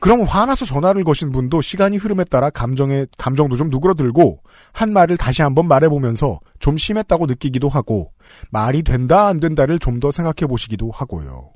그럼 0.00 0.22
화나서 0.22 0.64
전화를 0.64 1.02
거신 1.02 1.32
분도 1.32 1.60
시간이 1.60 1.96
흐름에 1.96 2.22
따라 2.24 2.50
감정에, 2.50 3.06
감정도 3.18 3.56
좀 3.56 3.68
누그러들고, 3.68 4.40
한 4.72 4.92
말을 4.92 5.16
다시 5.16 5.42
한번 5.42 5.66
말해보면서 5.66 6.38
좀 6.60 6.76
심했다고 6.76 7.26
느끼기도 7.26 7.68
하고, 7.68 8.12
말이 8.50 8.82
된다, 8.84 9.26
안 9.26 9.40
된다를 9.40 9.80
좀 9.80 9.98
더 9.98 10.12
생각해 10.12 10.46
보시기도 10.48 10.92
하고요. 10.92 11.50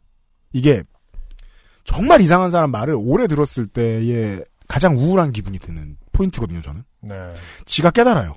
이게, 0.52 0.82
정말 1.84 2.20
이상한 2.20 2.50
사람 2.50 2.72
말을 2.72 2.96
오래 2.98 3.28
들었을 3.28 3.66
때의 3.68 4.44
가장 4.66 4.98
우울한 4.98 5.30
기분이 5.30 5.60
드는 5.60 5.96
포인트거든요, 6.12 6.62
저는. 6.62 6.84
네. 7.00 7.14
지가 7.64 7.90
깨달아요. 7.90 8.34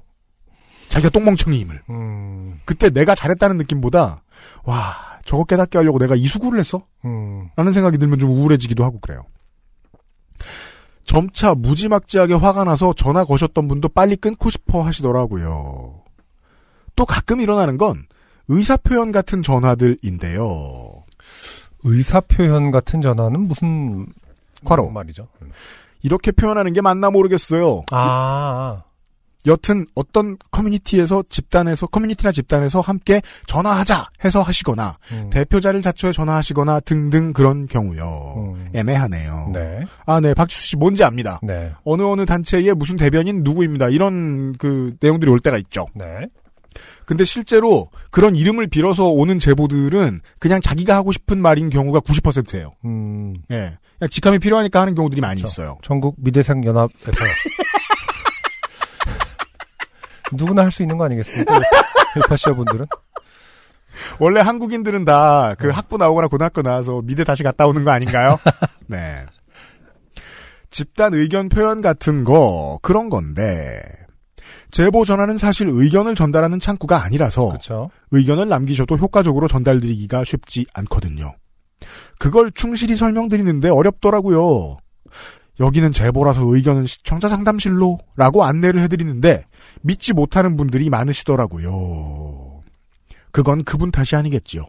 자기가 0.90 1.10
똥멍청이임을. 1.10 1.84
음, 1.90 2.60
그때 2.66 2.90
내가 2.90 3.16
잘했다는 3.16 3.58
느낌보다, 3.58 4.24
와, 4.64 4.96
저거 5.26 5.44
깨닫게 5.44 5.78
하려고 5.78 5.98
내가 6.00 6.16
이 6.16 6.28
수구를 6.28 6.60
했어? 6.60 6.86
음, 7.06 7.50
라는 7.56 7.74
생각이 7.74 7.98
들면 7.98 8.20
좀 8.20 8.30
우울해지기도 8.30 8.84
하고 8.84 9.00
그래요. 9.00 9.24
점차 11.06 11.54
무지막지하게 11.54 12.34
화가 12.34 12.64
나서 12.64 12.94
전화 12.94 13.24
거셨던 13.26 13.68
분도 13.68 13.90
빨리 13.90 14.16
끊고 14.16 14.50
싶어 14.50 14.84
하시더라고요. 14.84 16.04
또 16.96 17.06
가끔 17.06 17.42
일어나는 17.42 17.78
건 17.78 18.06
의사표현 18.48 19.12
같은 19.12 19.44
전화들인데요. 19.44 21.04
의사표현 21.84 22.72
같은 22.72 23.02
전화는 23.02 23.42
무슨 23.42 24.08
과로. 24.64 24.90
말이죠? 24.90 25.28
이렇게 26.06 26.32
표현하는 26.32 26.74
게 26.74 26.82
맞나 26.82 27.10
모르겠어요. 27.10 27.86
아, 27.90 28.84
여튼 29.48 29.86
어떤 29.96 30.38
커뮤니티에서 30.52 31.24
집단에서 31.30 31.88
커뮤니티나 31.88 32.32
집단에서 32.32 32.80
함께 32.80 33.22
전화하자 33.48 34.10
해서 34.24 34.44
하시거나 34.44 34.98
음, 35.12 35.30
대표자를 35.32 35.82
자처해 35.82 36.14
전화하시거나 36.14 36.82
등등 36.82 37.34
그런 37.34 37.66
경우요. 37.68 38.54
음. 38.56 38.70
애매하네요. 38.76 39.50
네, 39.52 39.84
아, 40.06 40.20
네. 40.20 40.36
박지수 40.36 40.62
씨 40.68 40.76
뭔지 40.78 41.04
압니다. 41.04 41.40
네, 41.42 41.74
어느 41.84 42.04
어느 42.04 42.26
단체의 42.26 42.76
무슨 42.76 42.98
대변인 42.98 43.42
누구입니다. 43.44 43.90
이런 43.90 44.54
그 44.54 44.96
내용들이 45.00 45.32
올 45.32 45.40
때가 45.40 45.58
있죠. 45.58 45.88
네, 45.96 46.06
근데 47.06 47.26
실제로 47.26 47.90
그런 48.12 48.36
이름을 48.36 48.68
빌어서 48.68 49.08
오는 49.08 49.40
제보들은 49.40 50.22
그냥 50.40 50.62
자기가 50.62 50.96
하고 50.96 51.12
싶은 51.12 51.40
말인 51.42 51.70
경우가 51.70 52.00
90%예요. 52.02 52.74
음, 52.86 53.36
예. 53.52 53.78
그냥 54.00 54.10
직함이 54.10 54.40
필요하니까 54.40 54.82
하는 54.82 54.96
경우들이 54.96 55.22
많이 55.22 55.42
그렇죠. 55.42 55.62
있어요. 55.62 55.78
전국 55.82 56.16
미대생 56.18 56.64
연합에서 56.66 57.12
누구나 60.34 60.64
할 60.64 60.72
수 60.72 60.82
있는 60.82 60.98
거 60.98 61.06
아니겠습니까? 61.06 61.60
일파시아 62.16 62.54
분들은 62.56 62.86
원래 64.20 64.42
한국인들은 64.42 65.06
다그 65.06 65.68
네. 65.68 65.74
학부 65.74 65.98
나오거나 65.98 66.28
고등학교 66.28 66.62
나와서 66.62 67.02
미대 67.04 67.24
다시 67.24 67.44
갔다 67.44 67.68
오는 67.68 67.84
거 67.84 67.92
아닌가요? 67.92 68.40
네. 68.88 69.26
집단 70.70 71.14
의견 71.14 71.48
표현 71.48 71.82
같은 71.82 72.26
거 72.26 72.80
그런 72.82 73.10
건데 73.10 73.82
제보 74.76 75.06
전화는 75.06 75.38
사실 75.38 75.70
의견을 75.70 76.16
전달하는 76.16 76.60
창구가 76.60 77.02
아니라서 77.02 77.48
그렇죠. 77.48 77.90
의견을 78.12 78.50
남기셔도 78.50 78.98
효과적으로 78.98 79.48
전달드리기가 79.48 80.26
쉽지 80.26 80.66
않거든요. 80.74 81.34
그걸 82.20 82.52
충실히 82.52 82.98
설명드리는데 82.98 83.70
어렵더라고요. 83.70 84.76
여기는 85.62 85.94
제보라서 85.94 86.42
의견은 86.44 86.88
시청자 86.88 87.30
상담실로 87.30 88.00
라고 88.18 88.44
안내를 88.44 88.82
해드리는데 88.82 89.46
믿지 89.82 90.12
못하는 90.12 90.58
분들이 90.58 90.90
많으시더라고요. 90.90 92.62
그건 93.32 93.64
그분 93.64 93.92
탓이 93.92 94.18
아니겠지요. 94.18 94.66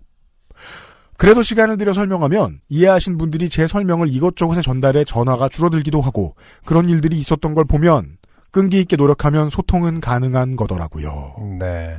그래도 1.16 1.42
시간을 1.42 1.79
들여 1.79 1.95
설명하면 1.95 2.61
이해하신 2.69 3.19
분들이 3.19 3.49
제 3.49 3.66
설명을 3.66 4.09
이것저것에 4.11 4.62
전달해 4.62 5.03
전화가 5.03 5.49
줄어들기도 5.49 6.01
하고 6.01 6.37
그런 6.64 6.88
일들이 6.88 7.19
있었던 7.19 7.57
걸 7.57 7.64
보면 7.64 8.19
끈기 8.50 8.80
있게 8.80 8.96
노력하면 8.96 9.48
소통은 9.50 10.00
가능한 10.00 10.56
거더라고요. 10.56 11.35
네. 11.59 11.96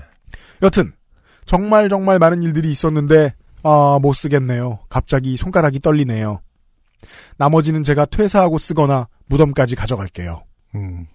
여튼 0.61 0.93
정말 1.45 1.87
정말 1.89 2.19
많은 2.19 2.41
일들이 2.43 2.71
있었는데 2.71 3.33
아, 3.63 3.99
못 4.01 4.13
쓰겠네요. 4.13 4.79
갑자기 4.89 5.37
손가락이 5.37 5.79
떨리네요. 5.79 6.41
나머지는 7.37 7.83
제가 7.83 8.05
퇴사하고 8.05 8.57
쓰거나 8.57 9.07
무덤까지 9.27 9.75
가져갈게요. 9.75 10.43
음, 10.75 11.05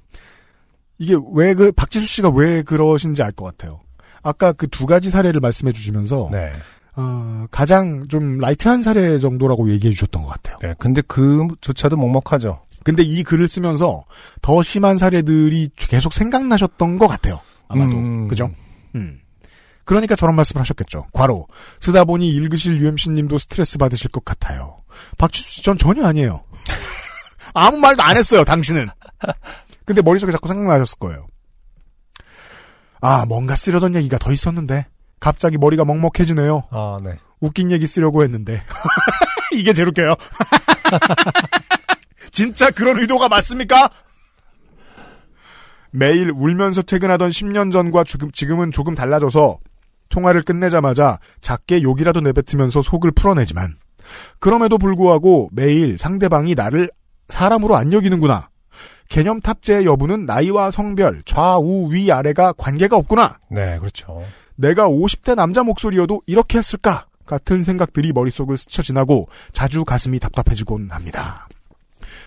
이게 0.99 1.17
왜 1.35 1.55
그 1.55 1.73
박지수 1.73 2.07
씨가 2.07 2.31
왜 2.31 2.63
그러신지 2.63 3.23
알 3.23 3.33
것 3.33 3.45
같아요. 3.45 3.81
아까 4.23 4.53
그 4.53 4.69
두 4.69 4.87
가지 4.87 5.11
사례를 5.11 5.41
말씀해 5.41 5.73
주시면서 5.73 6.29
네. 6.31 6.53
어, 6.95 7.47
가장 7.51 8.07
좀 8.09 8.39
light한 8.39 8.83
사례 8.83 9.19
정도라고 9.19 9.71
얘기해 9.71 9.93
주셨던 9.95 10.23
것 10.23 10.29
같아요. 10.29 10.59
네. 10.63 10.75
근데 10.79 11.01
그조차도 11.03 11.97
먹먹하죠. 11.97 12.61
근데 12.85 13.03
이 13.03 13.23
글을 13.23 13.49
쓰면서 13.49 14.05
더 14.41 14.63
심한 14.63 14.99
사례들이 14.99 15.71
계속 15.77 16.13
생각나셨던 16.13 16.99
것 16.99 17.09
같아요. 17.09 17.41
아마도 17.69 17.93
음. 17.97 18.29
그죠? 18.29 18.51
음. 18.95 19.21
그러니까 19.85 20.15
저런 20.15 20.37
말씀을 20.37 20.61
하셨겠죠. 20.61 21.07
과로 21.13 21.47
쓰다 21.81 22.05
보니 22.05 22.29
읽으실 22.29 22.79
UMC님도 22.81 23.39
스트레스 23.39 23.79
받으실 23.79 24.11
것 24.11 24.25
같아요. 24.25 24.79
박지수 25.19 25.51
씨 25.51 25.63
전 25.63 25.77
전혀 25.79 26.05
아니에요. 26.07 26.45
아무 27.55 27.79
말도 27.79 28.03
안 28.03 28.17
했어요. 28.17 28.45
당신은. 28.45 28.89
근데 29.85 30.01
머릿속에 30.03 30.31
자꾸 30.33 30.49
생각나셨을 30.49 30.99
거예요. 30.99 31.27
아 33.01 33.25
뭔가 33.27 33.57
쓰려던 33.57 33.97
얘기가 33.97 34.19
더 34.19 34.33
있었는데 34.33 34.87
갑자기 35.19 35.59
머리가 35.59 35.85
먹먹해지네요. 35.85 36.65
아, 36.71 36.97
네. 37.05 37.19
웃긴 37.41 37.73
얘기 37.73 37.87
쓰려고 37.89 38.23
했는데 38.23 38.63
이게 39.53 39.73
제일 39.73 39.89
웃겨요. 39.89 40.15
진짜 42.33 42.71
그런 42.71 42.99
의도가 42.99 43.29
맞습니까? 43.29 43.91
매일 45.91 46.31
울면서 46.31 46.83
퇴근하던 46.83 47.31
10년 47.31 47.71
전과 47.71 48.05
지금, 48.05 48.31
지금은 48.33 48.73
조금 48.73 48.95
달라져서 48.95 49.59
통화를 50.09 50.43
끝내자마자 50.43 51.19
작게 51.41 51.83
욕이라도 51.83 52.21
내뱉으면서 52.21 52.83
속을 52.83 53.13
풀어내지만 53.13 53.77
그럼에도 54.39 54.79
불구하고 54.79 55.51
매일 55.53 55.99
상대방이 55.99 56.55
나를 56.55 56.91
사람으로 57.29 57.77
안 57.77 57.93
여기는구나. 57.93 58.49
개념 59.09 59.41
탑재의 59.41 59.85
여부는 59.85 60.25
나이와 60.25 60.71
성별, 60.71 61.23
좌우, 61.27 61.93
위, 61.93 62.11
아래가 62.11 62.53
관계가 62.55 62.97
없구나. 62.97 63.39
네, 63.51 63.79
그렇죠. 63.79 64.23
내가 64.57 64.89
50대 64.89 65.35
남자 65.35 65.63
목소리여도 65.63 66.23
이렇게 66.27 66.59
했을까? 66.59 67.07
같은 67.27 67.63
생각들이 67.63 68.13
머릿속을 68.13 68.57
스쳐 68.57 68.83
지나고 68.83 69.29
자주 69.53 69.85
가슴이 69.85 70.19
답답해지곤 70.19 70.91
합니다. 70.91 71.47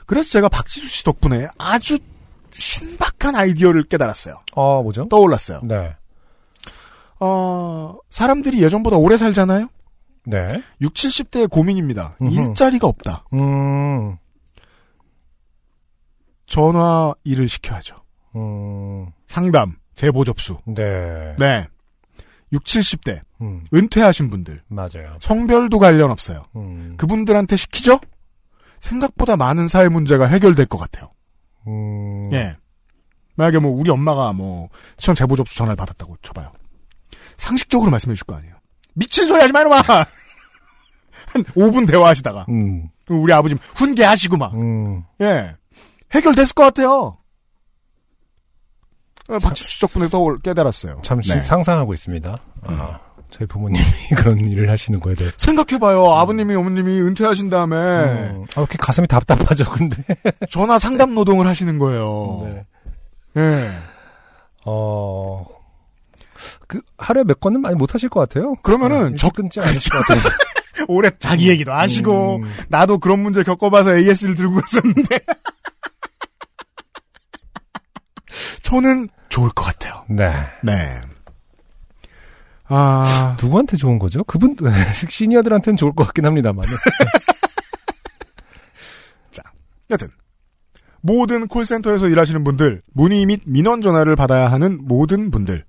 그래서 0.06 0.30
제가 0.32 0.50
박지수 0.50 0.88
씨 0.88 1.04
덕분에 1.04 1.48
아주 1.58 1.98
신박한 2.52 3.36
아이디어를 3.36 3.84
깨달았어요. 3.84 4.42
어, 4.54 4.82
뭐죠? 4.84 5.08
떠올랐어요. 5.10 5.62
네. 5.64 5.96
어, 7.20 7.98
사람들이 8.10 8.62
예전보다 8.62 8.98
오래 8.98 9.18
살잖아요? 9.18 9.70
네. 10.26 10.62
6, 10.82 10.94
70대의 10.94 11.50
고민입니다. 11.50 12.18
음흠. 12.22 12.34
일자리가 12.34 12.88
없다. 12.88 13.26
음, 13.34 14.18
전화 16.48 17.14
일을 17.24 17.48
시켜야죠. 17.50 17.96
음, 18.36 19.08
상담, 19.28 19.76
제보 19.96 20.24
접수. 20.24 20.58
네. 20.66 21.36
네. 21.38 21.68
6, 22.52 22.64
70대, 22.64 23.22
음, 23.42 23.66
은퇴하신 23.74 24.30
분들, 24.30 24.62
맞아요. 24.68 25.18
성별도 25.20 25.80
관련 25.80 26.12
없어요. 26.12 26.46
음, 26.56 26.96
그분들한테 26.98 27.56
시키죠? 27.56 28.00
생각보다 28.86 29.36
많은 29.36 29.68
사회 29.68 29.90
문제가 29.90 30.28
해결될 30.28 30.68
것 30.68 30.78
같아요. 30.78 31.12
음, 31.68 32.30
예. 32.34 32.56
만약에 33.36 33.60
뭐 33.60 33.72
우리 33.72 33.90
엄마가 33.90 34.32
뭐 34.34 34.70
시청 34.98 35.16
제보 35.16 35.36
접수 35.36 35.56
전화를 35.56 35.76
받았다고 35.76 36.18
쳐봐요. 36.22 36.52
상식적으로 37.38 37.92
말씀해 37.92 38.16
줄 38.16 38.26
거 38.28 38.36
아니에요. 38.36 38.54
미친 38.94 39.28
소리 39.28 39.42
하지 39.42 39.52
마, 39.52 39.62
이놈아! 39.62 39.82
한 41.28 41.44
5분 41.44 41.88
대화하시다가. 41.88 42.46
음, 42.50 42.88
우리 43.10 43.34
아버지 43.34 43.56
훈계하시고 43.76 44.38
막. 44.38 44.54
음, 44.54 45.04
예. 45.22 45.56
해결됐을 46.14 46.54
것 46.54 46.64
같아요. 46.64 47.18
어, 49.28 49.40
박지수 49.42 49.70
씨 49.70 49.82
덕분에 49.82 50.08
또 50.10 50.38
깨달았어요. 50.44 51.02
잠시 51.04 51.34
네. 51.34 51.42
상상하고 51.42 51.94
있습니다. 51.96 52.38
아, 52.68 53.00
저희 53.38 53.46
부모님이 53.48 53.84
그런 54.16 54.40
일을 54.40 54.70
하시는 54.70 54.98
거에 55.02 55.14
대해. 55.14 55.30
생각해봐요. 55.36 56.06
아버님이 56.14 56.56
어머님이 56.56 57.02
은퇴하신 57.02 57.50
다음에 57.50 57.76
음, 57.76 58.46
아, 58.56 58.62
이렇게 58.62 58.78
가슴이 58.78 59.08
답답하죠, 59.08 59.70
근데. 59.72 59.98
전화 60.50 60.80
상담 60.80 61.14
노동을 61.14 61.46
하시는 61.46 61.78
거예요. 61.78 62.44
네. 62.46 63.42
예. 63.42 63.72
어, 64.66 65.46
그, 66.68 66.80
하루에 66.98 67.26
몇 67.26 67.42
건은 67.42 67.60
많이 67.62 67.76
못 67.76 67.94
하실 67.94 68.08
것 68.08 68.22
같아요. 68.22 68.56
그러면은 68.64 68.98
어, 68.98 69.02
적- 69.02 69.12
일찍 69.12 69.34
끊지 69.34 69.60
않으실 69.60 69.92
것 69.92 70.00
같아서. 70.06 70.30
올해 70.88 71.10
자기 71.20 71.50
얘기도 71.50 71.74
하시고 71.74 72.38
음, 72.38 72.44
나도 72.70 73.00
그런 73.00 73.20
문제를 73.20 73.44
겪어봐서 73.44 73.98
AS를 73.98 74.36
들고 74.36 74.60
갔었는데 74.62 75.20
저는 78.62 79.08
좋을 79.30 79.50
것 79.52 79.64
같아요. 79.64 80.04
네. 80.10 80.32
네. 80.64 81.02
아 82.68 83.38
누구한테 83.42 83.78
좋은 83.78 84.00
거죠? 84.00 84.24
그분, 84.24 84.56
시니어들한테는 85.10 85.78
좋을 85.78 85.94
것 85.94 86.06
같긴 86.06 86.26
합니다만. 86.26 86.66
여튼 89.92 90.08
모든 91.02 91.48
콜센터에서 91.48 92.08
일하시는 92.08 92.44
분들 92.44 92.82
문의 92.94 93.26
및 93.26 93.42
민원 93.46 93.82
전화를 93.82 94.16
받아야 94.16 94.52
하는 94.52 94.80
모든 94.82 95.30
분들 95.30 95.64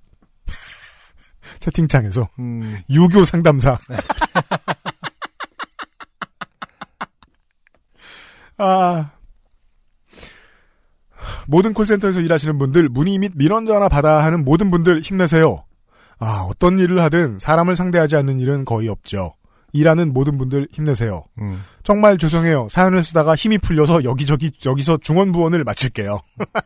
채팅창에서 1.59 2.27
음, 2.39 2.79
유교 2.89 3.23
상담사 3.25 3.77
아 8.57 9.11
모든 11.45 11.73
콜센터에서 11.73 12.21
일하시는 12.21 12.57
분들 12.57 12.89
문의 12.89 13.19
및 13.19 13.33
민원 13.35 13.67
전화 13.67 13.87
받아야 13.87 14.23
하는 14.23 14.43
모든 14.43 14.71
분들 14.71 15.01
힘내세요. 15.01 15.66
아 16.19 16.45
어떤 16.49 16.79
일을 16.79 17.01
하든 17.03 17.39
사람을 17.39 17.75
상대하지 17.75 18.15
않는 18.17 18.39
일은 18.39 18.65
거의 18.65 18.87
없죠. 18.89 19.33
일하는 19.73 20.13
모든 20.13 20.37
분들 20.37 20.67
힘내세요. 20.71 21.23
음. 21.39 21.63
정말 21.83 22.17
죄송해요. 22.17 22.67
사연을 22.71 23.03
쓰다가 23.03 23.35
힘이 23.35 23.57
풀려서 23.57 24.03
여기저기 24.03 24.51
여기서 24.65 24.97
중원부원을 25.01 25.63
마칠게요. 25.63 26.19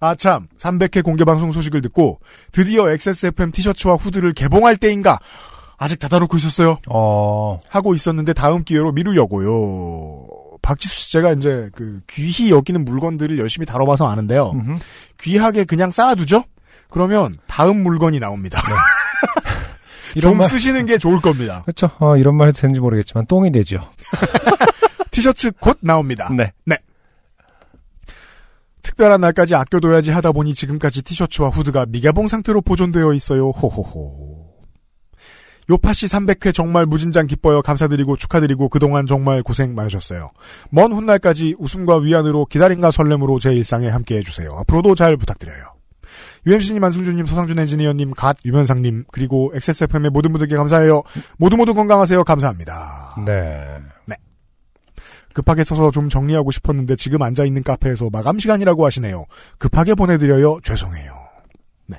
아 0.00 0.14
참 0.14 0.48
300회 0.58 1.04
공개 1.04 1.24
방송 1.24 1.52
소식을 1.52 1.82
듣고 1.82 2.20
드디어 2.52 2.88
XSFM 2.90 3.52
티셔츠와 3.52 3.96
후드를 3.96 4.32
개봉할 4.32 4.76
때인가 4.78 5.18
아직 5.76 5.98
닫아놓고 5.98 6.36
있었어요. 6.38 6.78
어, 6.88 7.58
하고 7.68 7.94
있었는데 7.94 8.32
다음 8.32 8.64
기회로 8.64 8.92
미루려고요. 8.92 10.26
박지수 10.62 10.94
씨 10.94 11.12
제가 11.12 11.32
이제 11.32 11.70
그 11.74 12.00
귀히 12.08 12.50
여기는 12.50 12.84
물건들을 12.84 13.38
열심히 13.38 13.66
다뤄봐서 13.66 14.06
아는데요. 14.08 14.50
음흠. 14.54 14.78
귀하게 15.20 15.64
그냥 15.64 15.90
쌓아두죠? 15.90 16.44
그러면 16.90 17.36
다음 17.46 17.82
물건이 17.82 18.20
나옵니다. 18.20 18.60
이런 20.16 20.32
좀 20.32 20.38
말, 20.38 20.48
쓰시는 20.48 20.86
게 20.86 20.98
좋을 20.98 21.20
겁니다. 21.20 21.62
그렇죠. 21.62 21.90
어, 21.98 22.16
이런 22.16 22.36
말 22.36 22.48
해도 22.48 22.60
되는지 22.60 22.80
모르겠지만, 22.80 23.26
똥이 23.26 23.52
되죠. 23.52 23.88
티셔츠 25.12 25.52
곧 25.60 25.78
나옵니다. 25.80 26.28
네. 26.36 26.52
특별한 28.82 29.20
날까지 29.20 29.54
아껴둬야지 29.54 30.10
하다 30.10 30.32
보니 30.32 30.54
지금까지 30.54 31.02
티셔츠와 31.02 31.48
후드가 31.48 31.86
미개봉 31.86 32.28
상태로 32.28 32.62
보존되어 32.62 33.12
있어요. 33.14 33.50
호호호. 33.50 34.40
요파씨 35.70 36.06
300회 36.06 36.52
정말 36.52 36.84
무진장 36.84 37.26
기뻐요. 37.26 37.62
감사드리고 37.62 38.16
축하드리고 38.16 38.68
그동안 38.68 39.06
정말 39.06 39.42
고생 39.42 39.74
많으셨어요. 39.74 40.32
먼 40.70 40.92
훗날까지 40.92 41.54
웃음과 41.58 41.98
위안으로 41.98 42.46
기다림과 42.46 42.90
설렘으로 42.90 43.38
제 43.38 43.54
일상에 43.54 43.88
함께해 43.88 44.22
주세요. 44.22 44.52
앞으로도 44.58 44.96
잘 44.96 45.16
부탁드려요. 45.16 45.79
UMC님, 46.46 46.82
안승준님, 46.82 47.26
서상준 47.26 47.58
엔지니어님, 47.58 48.12
갓, 48.12 48.36
유면상님, 48.44 49.04
그리고 49.12 49.50
XSFM의 49.54 50.10
모든 50.10 50.32
분들께 50.32 50.56
감사해요. 50.56 51.02
모두 51.36 51.56
모두 51.56 51.74
건강하세요. 51.74 52.24
감사합니다. 52.24 53.14
네. 53.26 53.78
급하게 55.32 55.62
써서 55.62 55.92
좀 55.92 56.08
정리하고 56.08 56.50
싶었는데 56.50 56.96
지금 56.96 57.22
앉아있는 57.22 57.62
카페에서 57.62 58.10
마감 58.10 58.40
시간이라고 58.40 58.84
하시네요. 58.84 59.26
급하게 59.58 59.94
보내드려요. 59.94 60.58
죄송해요. 60.64 61.14
네. 61.86 61.98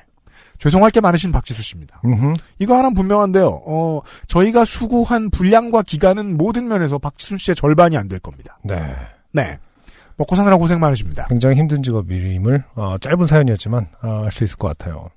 죄송할 0.60 0.92
게 0.92 1.00
많으신 1.00 1.32
박지수 1.32 1.62
씨입니다. 1.62 2.02
음흠. 2.04 2.34
이거 2.60 2.74
하나는 2.74 2.94
분명한데요. 2.94 3.62
어, 3.66 4.02
저희가 4.28 4.66
수고한 4.66 5.30
분량과 5.30 5.84
기간은 5.84 6.36
모든 6.38 6.68
면에서 6.68 6.98
박지수 6.98 7.38
씨의 7.38 7.56
절반이 7.56 7.96
안 7.98 8.10
될 8.10 8.20
겁니다. 8.20 8.60
네. 8.66 8.96
네. 9.32 9.58
먹고 10.22 10.36
사느라 10.36 10.56
고생 10.58 10.80
많으십니다. 10.80 11.26
굉장히 11.30 11.56
힘든 11.58 11.82
직업임을, 11.82 12.64
어, 12.76 12.96
짧은 13.00 13.26
사연이었지만, 13.26 13.88
어, 14.04 14.24
알수 14.26 14.44
있을 14.44 14.56
것 14.58 14.68
같아요. 14.68 15.10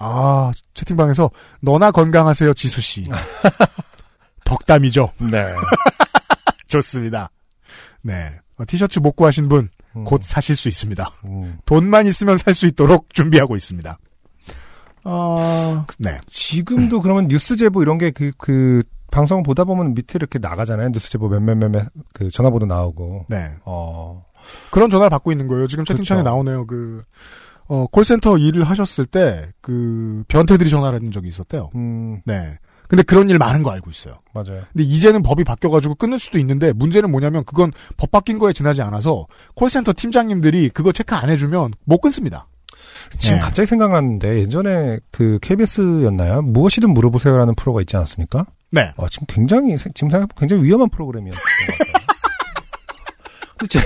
아, 0.00 0.50
채팅방에서 0.74 1.30
너나 1.60 1.90
건강하세요, 1.92 2.52
지수 2.54 2.80
씨. 2.80 3.04
덕담이죠. 4.44 5.12
네. 5.30 5.44
좋습니다. 6.68 7.30
네. 8.02 8.32
어, 8.58 8.64
티셔츠 8.66 8.98
못 8.98 9.12
구하신 9.12 9.48
분, 9.48 9.68
음, 9.94 10.04
곧 10.04 10.22
사실 10.24 10.56
수 10.56 10.68
있습니다. 10.68 11.10
음. 11.26 11.58
돈만 11.64 12.06
있으면 12.06 12.36
살 12.36 12.52
수 12.54 12.66
있도록 12.66 13.12
준비하고 13.14 13.54
있습니다. 13.56 13.96
어, 15.08 15.86
네. 15.98 16.18
지금도 16.28 17.00
그러면 17.00 17.28
뉴스 17.28 17.56
제보 17.56 17.80
이런 17.80 17.96
게 17.96 18.10
그, 18.10 18.32
그, 18.36 18.82
방송 19.12 19.44
보다 19.44 19.62
보면 19.62 19.94
밑에 19.94 20.16
이렇게 20.16 20.40
나가잖아요. 20.40 20.90
뉴스 20.90 21.10
제보 21.10 21.28
몇몇몇몇 21.28 21.86
그 22.12 22.28
전화번호 22.28 22.66
나오고. 22.66 23.26
네. 23.28 23.52
어, 23.64 24.26
그런 24.70 24.90
전화를 24.90 25.10
받고 25.10 25.30
있는 25.30 25.46
거예요. 25.46 25.68
지금 25.68 25.84
채팅창에 25.84 26.22
그렇죠. 26.22 26.34
나오네요. 26.34 26.66
그, 26.66 27.04
어, 27.68 27.86
콜센터 27.86 28.36
일을 28.36 28.64
하셨을 28.64 29.06
때, 29.06 29.52
그, 29.60 30.24
변태들이 30.26 30.68
전화를 30.70 30.96
했는 30.96 31.12
적이 31.12 31.28
있었대요. 31.28 31.70
음, 31.76 32.20
네. 32.24 32.58
근데 32.88 33.02
그런 33.02 33.30
일 33.30 33.38
많은 33.38 33.62
거 33.62 33.70
알고 33.70 33.90
있어요. 33.90 34.18
맞아요. 34.32 34.62
근데 34.72 34.84
이제는 34.84 35.22
법이 35.22 35.44
바뀌어가지고 35.44 35.94
끊을 35.94 36.18
수도 36.18 36.38
있는데, 36.38 36.72
문제는 36.72 37.10
뭐냐면, 37.10 37.44
그건 37.44 37.72
법 37.96 38.10
바뀐 38.10 38.38
거에 38.38 38.52
지나지 38.52 38.82
않아서, 38.82 39.26
콜센터 39.54 39.92
팀장님들이 39.96 40.70
그거 40.70 40.92
체크 40.92 41.14
안 41.14 41.28
해주면 41.28 41.74
못 41.84 42.00
끊습니다. 42.00 42.48
지금 43.18 43.36
네. 43.36 43.42
갑자기 43.42 43.66
생각났는데 43.66 44.40
예전에 44.40 44.98
그 45.10 45.38
KBS였나요? 45.42 46.42
무엇이든 46.42 46.90
물어보세요라는 46.90 47.54
프로가 47.54 47.80
있지 47.80 47.96
않았습니까? 47.96 48.44
네. 48.70 48.92
아, 48.96 49.06
지금 49.10 49.26
굉장히 49.28 49.76
세- 49.78 49.90
지금 49.94 50.10
생각 50.10 50.34
굉장히 50.36 50.64
위험한 50.64 50.88
같아요. 51.36 51.96
근데 53.58 53.78
제, 53.78 53.80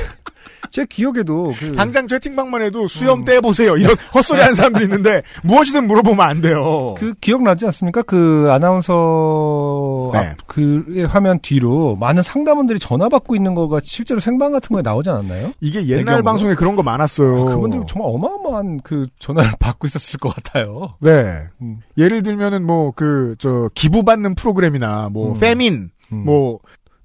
제 0.70 0.86
기억에도 0.86 1.52
그 1.58 1.72
당장 1.72 2.06
채팅방만 2.08 2.62
해도 2.62 2.86
수염 2.88 3.20
음. 3.20 3.24
떼보세요. 3.24 3.76
이런 3.76 3.94
헛소리 4.14 4.40
하는 4.40 4.54
사람들이 4.54 4.84
있는데, 4.84 5.22
무엇이든 5.42 5.86
물어보면 5.86 6.20
안 6.20 6.40
돼요. 6.40 6.94
그 6.98 7.14
기억나지 7.20 7.66
않습니까? 7.66 8.02
그 8.02 8.48
아나운서 8.50 10.10
네. 10.12 10.18
앞, 10.18 10.36
그 10.46 11.06
화면 11.08 11.38
뒤로 11.40 11.96
많은 11.96 12.22
상담원들이 12.22 12.78
전화 12.78 13.08
받고 13.08 13.34
있는 13.36 13.54
거가 13.54 13.80
실제로 13.82 14.20
생방 14.20 14.52
같은 14.52 14.72
거에 14.74 14.82
나오지 14.82 15.10
않았나요? 15.10 15.52
이게 15.60 15.80
옛날 15.88 16.04
배경으로? 16.04 16.22
방송에 16.24 16.54
그런 16.54 16.76
거 16.76 16.82
많았어요. 16.82 17.44
그분들 17.46 17.82
정말 17.88 18.10
어마어마한 18.14 18.80
그 18.84 19.06
전화를 19.18 19.50
받고 19.58 19.86
있었을 19.86 20.18
것 20.18 20.34
같아요. 20.34 20.94
네. 21.00 21.42
음. 21.62 21.78
예를 21.98 22.22
들면은 22.22 22.64
뭐 22.66 22.92
그 22.92 23.34
저 23.38 23.70
기부 23.74 24.02
받는 24.04 24.34
프로그램이나 24.34 25.08
뭐 25.12 25.32
음. 25.32 25.38
페민 25.38 25.90
음. 26.12 26.24
뭐 26.24 26.58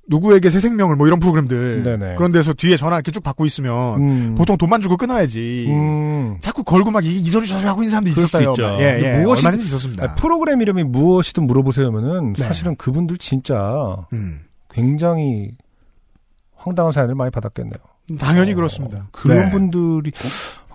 누구에게 0.08 0.50
새 0.52 0.60
생명을 0.60 0.96
뭐 0.96 1.08
이런 1.08 1.20
프로그램들 1.20 1.84
네네. 1.84 2.16
그런 2.16 2.32
데서 2.32 2.54
뒤에 2.54 2.78
전화 2.78 2.96
이렇게 2.98 3.12
쭉 3.12 3.24
받고 3.24 3.46
있으면 3.46 4.02
음. 4.02 4.36
보통 4.36 4.58
돈만 4.58 4.80
주고 4.82 4.98
끊어야지. 4.98 5.66
음. 5.70 6.38
자꾸 6.42 6.64
걸고 6.64 6.92
막 6.92 7.04
이, 7.06 7.16
이 7.18 7.26
소리 7.32 7.48
저 7.48 7.56
소리 7.56 7.66
하고 7.68 7.82
있는 7.82 7.90
사람도 7.92 8.10
있었어요. 8.12 8.54
예, 8.80 9.00
예. 9.02 9.24
무엇이- 9.24 9.38
얼마든지 9.40 9.66
있었습니다. 9.66 10.04
아니, 10.04 10.16
프로그램 10.16 10.62
이름이 10.62 10.84
무엇이든 10.84 11.48
물어보세요면은 11.48 12.34
네. 12.34 12.44
사실은 12.44 12.76
그분들 12.76 13.18
진짜 13.18 13.96
음. 14.14 14.42
굉장히 14.70 15.52
황당한 16.56 16.92
사연을 16.92 17.16
많이 17.16 17.32
받았겠네요. 17.32 17.74
당연히 18.20 18.54
어, 18.54 18.56
그렇습니다. 18.56 19.08
그런 19.12 19.38
네. 19.46 19.52
분들이 19.52 20.12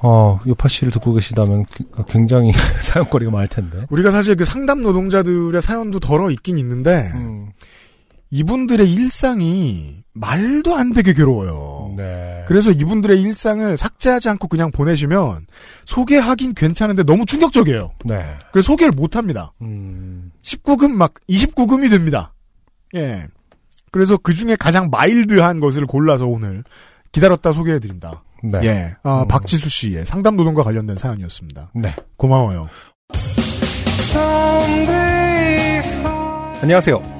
어 0.02 0.40
요파 0.46 0.66
씨를 0.68 0.90
듣고 0.92 1.12
계시다면 1.12 1.66
굉장히 2.08 2.52
사연거리가 2.82 3.30
많을 3.30 3.46
텐데. 3.48 3.86
우리가 3.90 4.10
사실 4.10 4.34
그 4.34 4.44
상담 4.44 4.80
노동자들의 4.80 5.60
사연도 5.62 6.00
덜어 6.00 6.30
있긴 6.30 6.58
있는데 6.58 7.10
음, 7.14 7.50
이분들의 8.30 8.92
일상이 8.92 10.02
말도 10.12 10.76
안 10.76 10.92
되게 10.92 11.12
괴로워요. 11.12 11.94
네. 11.96 12.44
그래서 12.46 12.70
이분들의 12.70 13.20
일상을 13.20 13.76
삭제하지 13.76 14.28
않고 14.30 14.48
그냥 14.48 14.70
보내시면 14.70 15.46
소개하긴 15.86 16.54
괜찮은데 16.54 17.02
너무 17.02 17.26
충격적이에요. 17.26 17.92
네. 18.04 18.24
그래서 18.52 18.66
소개를 18.66 18.92
못 18.92 19.16
합니다. 19.16 19.52
음, 19.62 20.30
19금 20.42 20.90
막 20.92 21.14
29금이 21.28 21.90
됩니다. 21.90 22.32
예. 22.94 23.26
그래서 23.92 24.16
그 24.16 24.34
중에 24.34 24.56
가장 24.56 24.90
마일드한 24.90 25.58
것을 25.60 25.86
골라서 25.86 26.26
오늘 26.26 26.62
기다렸다 27.12 27.52
소개해드린다. 27.52 28.22
네. 28.44 28.60
예. 28.62 28.94
아, 29.02 29.22
음. 29.22 29.28
박지수 29.28 29.68
씨의 29.68 30.06
상담 30.06 30.36
노동과 30.36 30.62
관련된 30.62 30.96
사연이었습니다. 30.96 31.72
네. 31.74 31.94
고마워요. 32.16 32.68
안녕하세요. 36.62 37.19